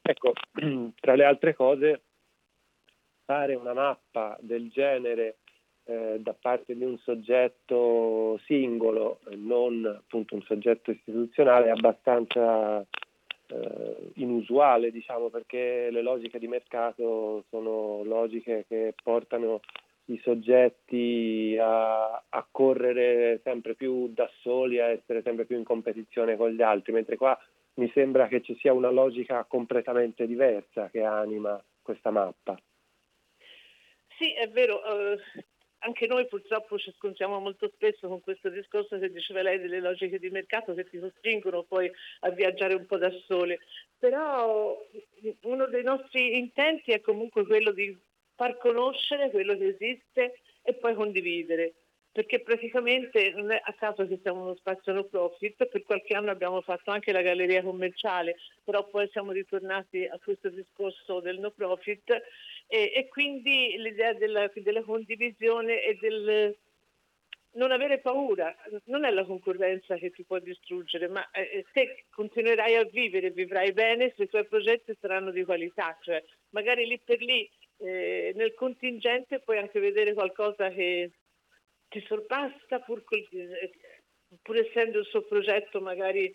Ecco, 0.00 0.32
tra 1.00 1.14
le 1.14 1.24
altre 1.24 1.54
cose, 1.54 2.02
fare 3.24 3.54
una 3.54 3.72
mappa 3.72 4.36
del 4.40 4.70
genere 4.70 5.38
eh, 5.84 6.18
da 6.20 6.34
parte 6.34 6.76
di 6.76 6.84
un 6.84 6.96
soggetto 6.98 8.38
singolo, 8.44 9.20
non 9.36 9.84
appunto 9.84 10.36
un 10.36 10.42
soggetto 10.42 10.92
istituzionale, 10.92 11.66
è 11.66 11.70
abbastanza 11.70 12.86
inusuale, 14.14 14.90
diciamo, 14.90 15.28
perché 15.28 15.90
le 15.90 16.02
logiche 16.02 16.38
di 16.38 16.48
mercato 16.48 17.44
sono 17.48 18.02
logiche 18.04 18.64
che 18.68 18.94
portano 19.02 19.60
i 20.06 20.20
soggetti 20.22 21.56
a, 21.60 22.22
a, 22.28 22.46
correre 22.50 23.40
sempre 23.44 23.74
più 23.74 24.08
da 24.08 24.28
soli, 24.40 24.80
a 24.80 24.88
essere 24.88 25.22
sempre 25.22 25.44
più 25.44 25.56
in 25.56 25.64
competizione 25.64 26.36
con 26.36 26.50
gli 26.50 26.62
altri, 26.62 26.92
mentre 26.92 27.16
qua 27.16 27.38
mi 27.74 27.90
sembra 27.94 28.26
che 28.26 28.42
ci 28.42 28.56
sia 28.56 28.72
una 28.72 28.90
logica 28.90 29.44
completamente 29.44 30.26
diversa 30.26 30.90
che 30.90 31.02
anima 31.02 31.62
questa 31.80 32.10
mappa. 32.10 32.58
Sì, 34.18 34.32
è 34.34 34.48
vero, 34.48 34.76
uh, 34.76 35.18
anche 35.84 36.06
noi 36.06 36.26
purtroppo 36.26 36.78
ci 36.78 36.92
scontriamo 36.96 37.38
molto 37.38 37.70
spesso 37.74 38.08
con 38.08 38.20
questo 38.20 38.48
discorso 38.48 38.98
che 38.98 39.10
diceva 39.10 39.42
lei 39.42 39.58
delle 39.58 39.80
logiche 39.80 40.18
di 40.18 40.30
mercato 40.30 40.74
che 40.74 40.88
ti 40.88 40.98
costringono 40.98 41.62
poi 41.62 41.90
a 42.20 42.30
viaggiare 42.30 42.74
un 42.74 42.86
po' 42.86 42.98
da 42.98 43.10
sole, 43.26 43.60
però 43.98 44.76
uno 45.42 45.66
dei 45.66 45.82
nostri 45.82 46.38
intenti 46.38 46.92
è 46.92 47.00
comunque 47.00 47.46
quello 47.46 47.72
di 47.72 47.96
far 48.34 48.56
conoscere 48.58 49.30
quello 49.30 49.56
che 49.56 49.76
esiste 49.78 50.40
e 50.62 50.74
poi 50.74 50.94
condividere 50.94 51.74
perché 52.12 52.40
praticamente 52.40 53.32
non 53.34 53.50
è 53.50 53.60
a 53.64 53.72
caso 53.72 54.06
che 54.06 54.18
siamo 54.20 54.42
uno 54.42 54.54
spazio 54.54 54.92
no 54.92 55.04
profit, 55.04 55.66
per 55.66 55.82
qualche 55.82 56.14
anno 56.14 56.30
abbiamo 56.30 56.60
fatto 56.60 56.90
anche 56.90 57.10
la 57.10 57.22
galleria 57.22 57.62
commerciale, 57.62 58.36
però 58.62 58.86
poi 58.86 59.08
siamo 59.10 59.32
ritornati 59.32 60.04
a 60.04 60.18
questo 60.22 60.50
discorso 60.50 61.20
del 61.20 61.38
no 61.38 61.50
profit 61.50 62.22
e, 62.72 62.90
e 62.94 63.08
quindi 63.08 63.76
l'idea 63.76 64.14
della, 64.14 64.50
della, 64.54 64.82
condivisione 64.82 65.82
e 65.82 65.98
del 66.00 66.56
non 67.56 67.70
avere 67.70 67.98
paura, 67.98 68.56
non 68.84 69.04
è 69.04 69.10
la 69.10 69.26
concorrenza 69.26 69.96
che 69.96 70.10
ti 70.10 70.24
può 70.24 70.38
distruggere, 70.38 71.06
ma 71.06 71.30
eh, 71.32 71.66
se 71.74 72.06
continuerai 72.08 72.76
a 72.76 72.84
vivere, 72.84 73.30
vivrai 73.30 73.72
bene 73.72 74.14
se 74.16 74.22
i 74.22 74.28
tuoi 74.28 74.46
progetti 74.46 74.96
saranno 74.98 75.30
di 75.32 75.44
qualità, 75.44 75.98
cioè 76.00 76.24
magari 76.50 76.86
lì 76.86 76.98
per 76.98 77.20
lì 77.20 77.46
eh, 77.76 78.32
nel 78.36 78.54
contingente 78.54 79.40
puoi 79.40 79.58
anche 79.58 79.78
vedere 79.78 80.14
qualcosa 80.14 80.70
che 80.70 81.10
ti 81.90 82.02
sorpassa 82.06 82.80
pur, 82.86 83.04
col, 83.04 83.28
pur 84.40 84.56
essendo 84.56 85.00
il 85.00 85.04
suo 85.04 85.20
progetto 85.24 85.78
magari 85.82 86.34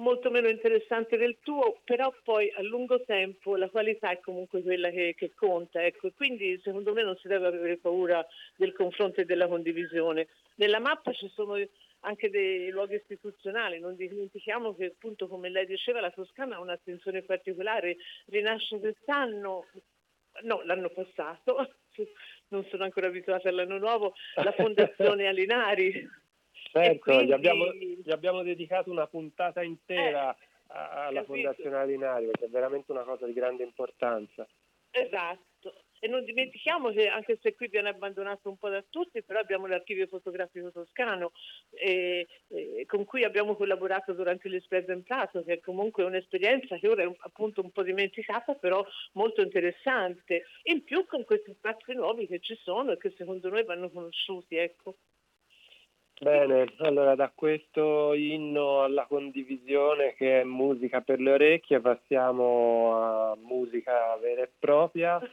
molto 0.00 0.30
meno 0.30 0.48
interessante 0.48 1.16
del 1.16 1.38
tuo, 1.42 1.80
però 1.84 2.12
poi 2.24 2.50
a 2.56 2.62
lungo 2.62 3.02
tempo 3.04 3.56
la 3.56 3.68
qualità 3.68 4.10
è 4.10 4.20
comunque 4.20 4.62
quella 4.62 4.90
che, 4.90 5.14
che 5.16 5.32
conta. 5.34 5.84
Ecco. 5.84 6.10
Quindi 6.14 6.58
secondo 6.62 6.92
me 6.92 7.02
non 7.02 7.16
si 7.16 7.28
deve 7.28 7.46
avere 7.46 7.76
paura 7.76 8.26
del 8.56 8.72
confronto 8.72 9.20
e 9.20 9.24
della 9.24 9.46
condivisione. 9.46 10.28
Nella 10.56 10.80
mappa 10.80 11.12
ci 11.12 11.30
sono 11.34 11.56
anche 12.00 12.30
dei 12.30 12.70
luoghi 12.70 12.96
istituzionali, 12.96 13.78
non 13.78 13.94
dimentichiamo 13.94 14.74
che 14.74 14.86
appunto 14.86 15.28
come 15.28 15.50
lei 15.50 15.66
diceva 15.66 16.00
la 16.00 16.10
Toscana 16.10 16.56
ha 16.56 16.60
un'attenzione 16.60 17.22
particolare, 17.22 17.96
rinasce 18.26 18.78
quest'anno, 18.78 19.66
no 20.42 20.62
l'anno 20.64 20.88
passato, 20.88 21.74
non 22.48 22.64
sono 22.70 22.84
ancora 22.84 23.08
abituata 23.08 23.48
all'anno 23.48 23.78
nuovo, 23.78 24.14
la 24.36 24.52
Fondazione 24.56 25.26
Alinari. 25.26 26.08
Certo, 26.70 27.00
quindi... 27.00 27.26
gli, 27.26 27.32
abbiamo, 27.32 27.72
gli, 27.72 28.10
abbiamo, 28.10 28.42
dedicato 28.42 28.90
una 28.90 29.06
puntata 29.06 29.62
intera 29.62 30.32
eh, 30.34 30.38
alla 30.68 31.20
capito. 31.20 31.24
Fondazione 31.24 31.76
Alinari, 31.76 32.26
perché 32.26 32.44
è 32.44 32.48
veramente 32.48 32.92
una 32.92 33.02
cosa 33.02 33.26
di 33.26 33.32
grande 33.32 33.64
importanza. 33.64 34.46
Esatto. 34.90 35.48
E 36.02 36.08
non 36.08 36.24
dimentichiamo 36.24 36.90
che 36.92 37.08
anche 37.08 37.38
se 37.42 37.54
qui 37.54 37.68
viene 37.68 37.90
abbandonato 37.90 38.48
un 38.48 38.56
po' 38.56 38.70
da 38.70 38.82
tutti, 38.88 39.22
però 39.22 39.38
abbiamo 39.38 39.66
l'archivio 39.66 40.06
fotografico 40.06 40.72
toscano 40.72 41.32
eh, 41.72 42.26
eh, 42.48 42.86
con 42.86 43.04
cui 43.04 43.22
abbiamo 43.22 43.54
collaborato 43.54 44.14
durante 44.14 44.48
l'Espresso 44.48 44.92
in 44.92 45.02
Prato, 45.02 45.44
che 45.44 45.54
è 45.54 45.60
comunque 45.60 46.04
un'esperienza 46.04 46.78
che 46.78 46.88
ora 46.88 47.02
è 47.02 47.12
appunto 47.18 47.60
un 47.60 47.70
po' 47.70 47.82
dimenticata, 47.82 48.54
però 48.54 48.82
molto 49.12 49.42
interessante. 49.42 50.44
In 50.62 50.84
più 50.84 51.04
con 51.04 51.24
questi 51.24 51.52
spazi 51.52 51.92
nuovi 51.92 52.26
che 52.26 52.40
ci 52.40 52.58
sono 52.62 52.92
e 52.92 52.96
che 52.96 53.12
secondo 53.18 53.50
noi 53.50 53.64
vanno 53.64 53.90
conosciuti. 53.90 54.56
Ecco. 54.56 54.96
Bene, 56.22 56.74
allora 56.80 57.14
da 57.14 57.32
questo 57.34 58.12
inno 58.12 58.82
alla 58.82 59.06
condivisione 59.06 60.12
che 60.12 60.42
è 60.42 60.44
musica 60.44 61.00
per 61.00 61.18
le 61.18 61.32
orecchie 61.32 61.80
passiamo 61.80 62.94
a 62.94 63.36
musica 63.40 64.16
vera 64.20 64.42
e 64.42 64.50
propria. 64.58 65.18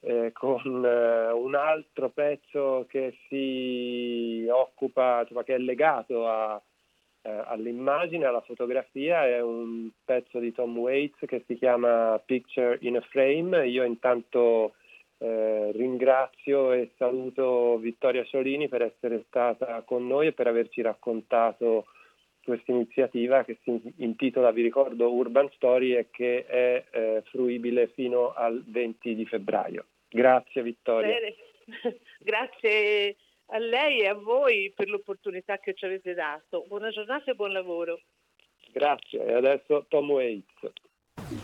eh, 0.00 0.32
con 0.32 0.84
eh, 0.84 1.30
un 1.30 1.54
altro 1.54 2.10
pezzo 2.10 2.84
che 2.88 3.16
si 3.28 4.46
occupa, 4.50 5.20
insomma, 5.20 5.44
che 5.44 5.54
è 5.54 5.58
legato 5.58 6.28
a, 6.28 6.60
eh, 7.22 7.30
all'immagine, 7.30 8.26
alla 8.26 8.42
fotografia, 8.42 9.26
è 9.26 9.40
un 9.40 9.88
pezzo 10.04 10.40
di 10.40 10.52
Tom 10.52 10.76
Waits 10.76 11.26
che 11.26 11.44
si 11.46 11.54
chiama 11.54 12.20
Picture 12.24 12.78
in 12.80 12.96
a 12.96 13.00
Frame. 13.02 13.68
Io 13.68 13.84
intanto 13.84 14.74
eh, 15.18 15.70
ringrazio 15.72 16.72
e 16.72 16.92
saluto 16.96 17.78
Vittoria 17.78 18.24
Solini 18.24 18.68
per 18.68 18.82
essere 18.82 19.24
stata 19.26 19.82
con 19.82 20.06
noi 20.06 20.28
e 20.28 20.32
per 20.32 20.46
averci 20.46 20.82
raccontato 20.82 21.86
questa 22.44 22.72
iniziativa 22.72 23.42
che 23.42 23.58
si 23.62 23.80
intitola, 23.96 24.50
vi 24.50 24.62
ricordo, 24.62 25.12
Urban 25.12 25.50
Story 25.54 25.96
e 25.96 26.10
che 26.10 26.44
è 26.44 26.84
eh, 26.90 27.22
fruibile 27.30 27.88
fino 27.88 28.34
al 28.34 28.62
20 28.66 29.14
di 29.14 29.24
febbraio. 29.24 29.86
Grazie 30.08 30.62
Vittoria. 30.62 31.08
Bene. 31.08 31.34
Grazie 32.20 33.16
a 33.46 33.58
lei 33.58 34.00
e 34.00 34.08
a 34.08 34.14
voi 34.14 34.72
per 34.74 34.88
l'opportunità 34.88 35.58
che 35.58 35.74
ci 35.74 35.84
avete 35.84 36.14
dato. 36.14 36.64
Buona 36.68 36.90
giornata 36.90 37.30
e 37.30 37.34
buon 37.34 37.52
lavoro. 37.52 38.00
Grazie. 38.72 39.24
E 39.24 39.32
adesso 39.32 39.86
Tom 39.88 40.10
Waits. 40.10 41.43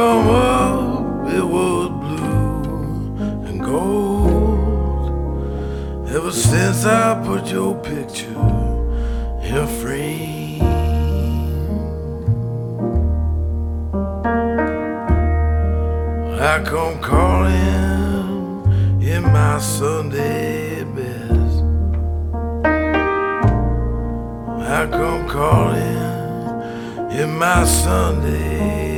come 0.00 0.28
up, 0.28 1.28
it 1.28 1.46
was 1.54 1.88
blue 2.02 3.48
and 3.48 3.58
gold. 3.60 5.10
Ever 6.08 6.32
since 6.32 6.86
I 6.86 7.22
put 7.22 7.52
your 7.52 7.74
picture 7.74 8.46
in 9.46 9.54
a 9.66 9.66
frame, 9.80 10.62
I 16.52 16.54
come 16.72 16.96
calling 17.12 18.22
in 19.02 19.22
my 19.22 19.58
Sunday 19.58 20.84
best. 20.96 21.58
I 24.78 24.80
come 24.98 25.22
calling 25.28 27.12
in 27.20 27.28
my 27.36 27.64
Sunday. 27.66 28.89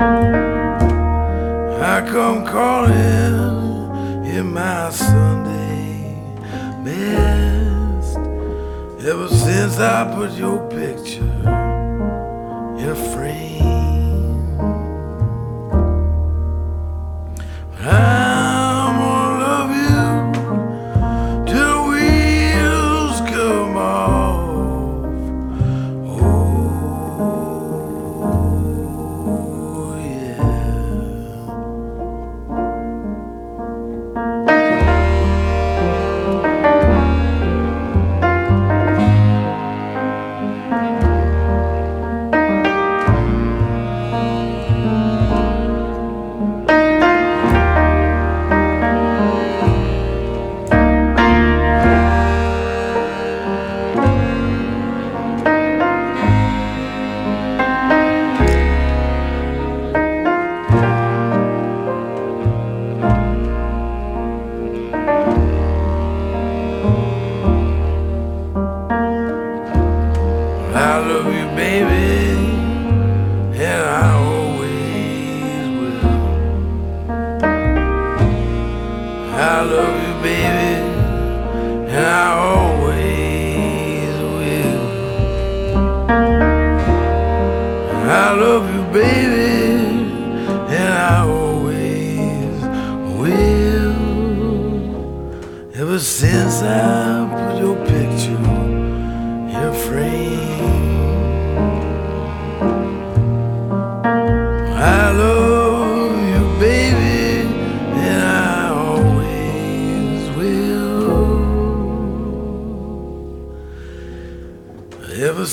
I 0.00 2.04
come 2.06 2.46
calling 2.46 4.24
in 4.24 4.52
my 4.52 4.90
Sunday 4.90 6.14
best. 6.84 8.16
Ever 9.04 9.28
since 9.28 9.78
I 9.78 10.14
put 10.14 10.38
your 10.38 10.68
picture 10.68 11.24
in 12.78 12.88
a 12.88 12.94
frame. 13.12 13.47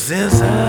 scissors. 0.08 0.65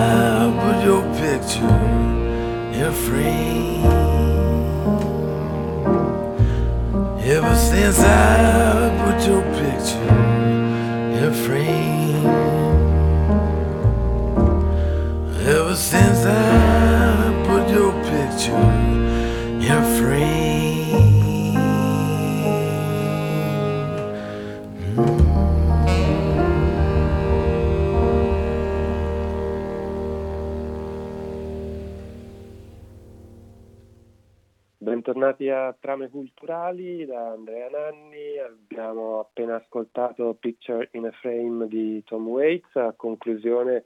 Culturali 36.66 37.06
da 37.06 37.28
Andrea 37.28 37.68
Nanni, 37.70 38.38
abbiamo 38.38 39.20
appena 39.20 39.54
ascoltato 39.54 40.34
Picture 40.34 40.88
in 40.92 41.06
a 41.06 41.12
Frame 41.12 41.68
di 41.68 42.02
Tom 42.02 42.26
Waits 42.26 42.74
a 42.74 42.92
conclusione 42.96 43.84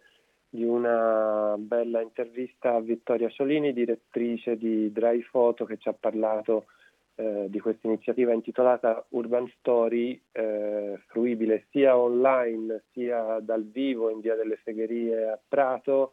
di 0.49 0.65
una 0.65 1.57
bella 1.59 2.01
intervista 2.01 2.75
a 2.75 2.81
Vittoria 2.81 3.29
Ciolini, 3.29 3.75
direttrice 3.75 4.57
di 4.57 4.91
Dry 4.93 5.23
Photo 5.31 5.67
che 5.67 5.77
ci 5.77 5.91
ha 5.91 5.93
parlato 5.93 6.69
eh, 7.17 7.49
di 7.51 7.61
questa 7.61 7.87
iniziativa 7.87 8.33
intitolata 8.33 9.05
Urban 9.11 9.47
Story, 9.59 10.19
eh, 10.33 10.99
fruibile 11.09 11.67
sia 11.71 11.99
online 11.99 12.85
sia 12.93 13.41
dal 13.41 13.67
vivo 13.67 14.09
in 14.09 14.21
via 14.21 14.37
delle 14.37 14.59
Segherie 14.65 15.29
a 15.29 15.39
Prato. 15.47 16.13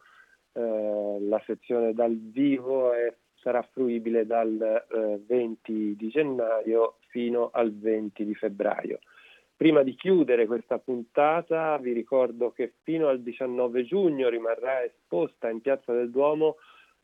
Eh, 0.52 1.16
la 1.20 1.42
sezione 1.46 1.94
dal 1.94 2.14
vivo 2.14 2.92
è 2.92 3.10
sarà 3.40 3.62
fruibile 3.62 4.26
dal 4.26 4.60
eh, 4.60 5.20
20 5.26 5.96
di 5.96 6.08
gennaio 6.08 6.96
fino 7.08 7.50
al 7.52 7.76
20 7.76 8.24
di 8.24 8.34
febbraio. 8.34 8.98
Prima 9.56 9.82
di 9.82 9.94
chiudere 9.96 10.46
questa 10.46 10.78
puntata 10.78 11.76
vi 11.78 11.92
ricordo 11.92 12.52
che 12.52 12.74
fino 12.82 13.08
al 13.08 13.20
19 13.22 13.84
giugno 13.84 14.28
rimarrà 14.28 14.84
esposta 14.84 15.50
in 15.50 15.60
Piazza 15.60 15.92
del 15.92 16.10
Duomo 16.10 16.56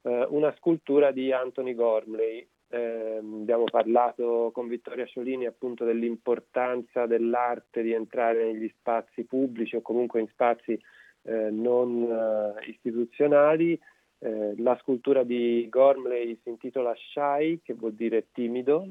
eh, 0.03 0.27
una 0.29 0.55
scultura 0.59 1.11
di 1.11 1.33
Anthony 1.33 1.75
Gormley. 1.75 2.47
Eh, 2.69 3.17
abbiamo 3.17 3.65
parlato 3.65 4.51
con 4.53 4.69
Vittoria 4.69 5.05
Ciolini 5.05 5.47
appunto 5.47 5.85
dell'importanza 5.85 7.07
dell'arte 7.07 7.83
di 7.83 7.93
entrare 7.93 8.45
negli 8.45 8.73
spazi 8.79 9.25
pubblici 9.25 9.77
o 9.77 9.83
comunque 9.83 10.21
in 10.21 10.29
spazi 10.29 10.81
eh, 11.23 11.51
non 11.51 12.03
eh, 12.03 12.71
istituzionali 12.71 13.79
eh, 14.25 14.55
la 14.57 14.75
scultura 14.81 15.23
di 15.23 15.67
Gormley 15.69 16.39
si 16.43 16.49
intitola 16.49 16.95
Shy, 16.97 17.61
che 17.63 17.75
vuol 17.75 17.93
dire 17.93 18.29
timido, 18.33 18.89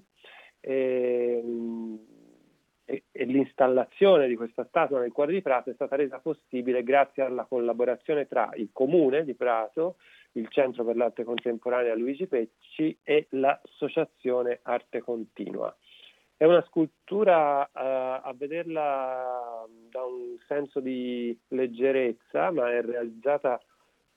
e, 0.59 1.43
e, 2.85 3.03
e, 3.11 3.25
l'installazione 3.25 4.27
di 4.27 4.35
questa 4.35 4.63
statua 4.65 4.99
nel 4.99 5.11
cuore 5.11 5.33
di 5.33 5.41
Prato 5.41 5.71
è 5.71 5.73
stata 5.73 5.95
resa 5.95 6.19
possibile 6.19 6.83
grazie 6.83 7.23
alla 7.23 7.45
collaborazizione 7.45 8.27
tra 8.27 8.51
il 8.53 8.69
comune 8.71 9.23
di 9.23 9.33
Prato, 9.33 9.95
il 10.33 10.47
Centro 10.49 10.85
per 10.85 10.97
l'Arte 10.97 11.23
Contemporanea 11.23 11.95
Luigi 11.95 12.27
Pecci 12.27 12.95
e 13.01 13.25
l'Associazione 13.31 14.59
Arte 14.61 15.01
Continua. 15.01 15.75
È 16.37 16.45
una 16.45 16.63
scultura 16.67 17.61
uh, 17.61 17.69
a 17.73 18.33
vederla 18.37 19.65
da 19.89 20.03
un 20.03 20.37
senso 20.47 20.79
di 20.79 21.35
leggerezza, 21.47 22.51
ma 22.51 22.71
è 22.71 22.81
realizzata 22.83 23.59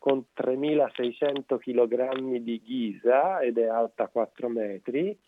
con 0.07 0.25
3.600 0.37 1.59
kg 1.59 2.37
di 2.37 2.63
ghisa 2.63 3.41
ed 3.41 3.59
è 3.59 3.67
alta 3.67 4.07
4 4.07 4.49
metri, 4.49 5.19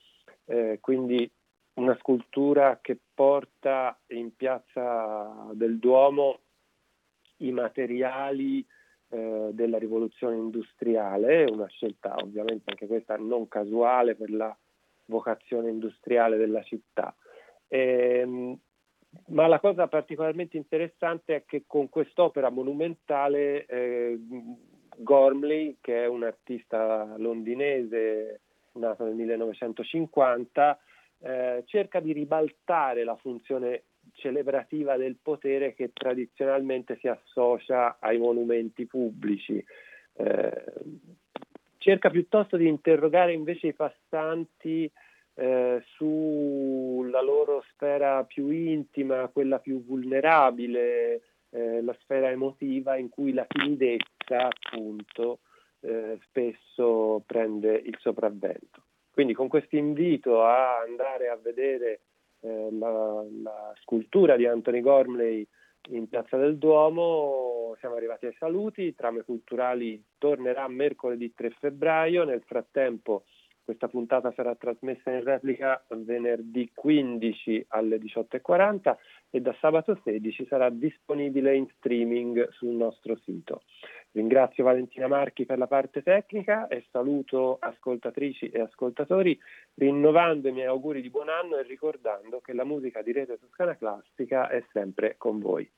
eh, 0.44 0.78
quindi 0.80 1.28
una 1.74 1.96
scultura 1.96 2.78
che 2.80 2.96
porta 3.12 3.98
in 4.10 4.36
piazza 4.36 5.48
del 5.54 5.80
Duomo 5.80 6.38
i 7.38 7.50
materiali 7.50 8.64
eh, 9.08 9.48
della 9.50 9.78
rivoluzione 9.78 10.36
industriale, 10.36 11.42
una 11.50 11.66
scelta 11.66 12.14
ovviamente 12.14 12.70
anche 12.70 12.86
questa 12.86 13.16
non 13.16 13.48
casuale 13.48 14.14
per 14.14 14.30
la 14.30 14.56
vocazione 15.06 15.70
industriale 15.70 16.36
della 16.36 16.62
città. 16.62 17.12
E, 17.66 18.20
ehm, 18.20 18.58
ma 19.28 19.46
la 19.46 19.58
cosa 19.58 19.88
particolarmente 19.88 20.56
interessante 20.56 21.34
è 21.34 21.44
che 21.44 21.64
con 21.66 21.88
quest'opera 21.88 22.50
monumentale 22.50 23.66
eh, 23.66 24.18
Gormley, 24.98 25.78
che 25.80 26.04
è 26.04 26.06
un 26.06 26.24
artista 26.24 27.14
londinese 27.16 28.40
nato 28.72 29.04
nel 29.04 29.14
1950, 29.14 30.78
eh, 31.20 31.62
cerca 31.66 32.00
di 32.00 32.12
ribaltare 32.12 33.04
la 33.04 33.16
funzione 33.16 33.84
celebrativa 34.12 34.96
del 34.96 35.16
potere 35.20 35.74
che 35.74 35.92
tradizionalmente 35.92 36.96
si 37.00 37.08
associa 37.08 37.96
ai 38.00 38.18
monumenti 38.18 38.86
pubblici. 38.86 39.62
Eh, 40.14 40.64
cerca 41.78 42.10
piuttosto 42.10 42.56
di 42.56 42.66
interrogare 42.66 43.32
invece 43.32 43.68
i 43.68 43.74
passanti 43.74 44.90
eh, 45.34 45.82
sulla 45.94 47.22
loro 47.22 47.64
sfera 47.70 48.24
più 48.24 48.48
intima, 48.50 49.28
quella 49.28 49.58
più 49.58 49.84
vulnerabile, 49.84 51.22
eh, 51.50 51.82
la 51.82 51.96
sfera 52.00 52.30
emotiva 52.30 52.96
in 52.96 53.08
cui 53.08 53.32
la 53.32 53.46
timidezza 53.46 54.48
appunto 54.48 55.40
eh, 55.80 56.18
spesso 56.26 57.22
prende 57.26 57.74
il 57.74 57.96
sopravvento. 57.98 58.82
Quindi 59.10 59.34
con 59.34 59.48
questo 59.48 59.76
invito 59.76 60.44
a 60.44 60.80
andare 60.80 61.28
a 61.28 61.36
vedere 61.36 62.00
eh, 62.40 62.68
la, 62.72 63.24
la, 63.42 63.72
scultura 63.80 64.36
di 64.36 64.46
Anthony 64.46 64.80
Gormley 64.80 65.46
in 65.90 66.08
Piazza 66.08 66.36
del 66.36 66.58
Duomo 66.58 67.74
siamo 67.78 67.94
arrivati 67.94 68.26
ai 68.26 68.34
saluti, 68.38 68.94
Trame 68.94 69.22
Culturali 69.22 70.02
tornerà 70.18 70.66
mercoledì 70.68 71.32
3 71.34 71.50
febbraio, 71.58 72.24
nel 72.24 72.42
frattempo 72.44 73.24
questa 73.68 73.88
puntata 73.88 74.32
sarà 74.32 74.54
trasmessa 74.54 75.10
in 75.10 75.22
replica 75.22 75.84
venerdì 75.88 76.70
15 76.74 77.66
alle 77.68 77.98
18.40 77.98 78.96
e 79.28 79.42
da 79.42 79.54
sabato 79.60 80.00
16 80.04 80.46
sarà 80.46 80.70
disponibile 80.70 81.54
in 81.54 81.68
streaming 81.76 82.48
sul 82.52 82.70
nostro 82.70 83.14
sito. 83.16 83.64
Ringrazio 84.12 84.64
Valentina 84.64 85.06
Marchi 85.06 85.44
per 85.44 85.58
la 85.58 85.66
parte 85.66 86.02
tecnica 86.02 86.66
e 86.68 86.86
saluto 86.90 87.58
ascoltatrici 87.60 88.48
e 88.48 88.62
ascoltatori 88.62 89.38
rinnovando 89.74 90.48
i 90.48 90.52
miei 90.52 90.68
auguri 90.68 91.02
di 91.02 91.10
buon 91.10 91.28
anno 91.28 91.58
e 91.58 91.62
ricordando 91.62 92.40
che 92.40 92.54
la 92.54 92.64
musica 92.64 93.02
di 93.02 93.12
Rete 93.12 93.38
Toscana 93.38 93.76
Classica 93.76 94.48
è 94.48 94.64
sempre 94.72 95.16
con 95.18 95.40
voi. 95.40 95.70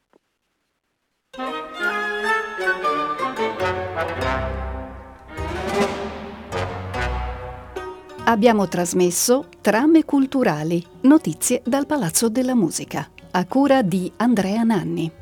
Abbiamo 8.31 8.69
trasmesso 8.69 9.49
Trame 9.61 10.05
culturali, 10.05 10.87
notizie 11.01 11.63
dal 11.65 11.85
Palazzo 11.85 12.29
della 12.29 12.55
Musica, 12.55 13.11
a 13.33 13.45
cura 13.45 13.83
di 13.83 14.11
Andrea 14.19 14.63
Nanni. 14.63 15.20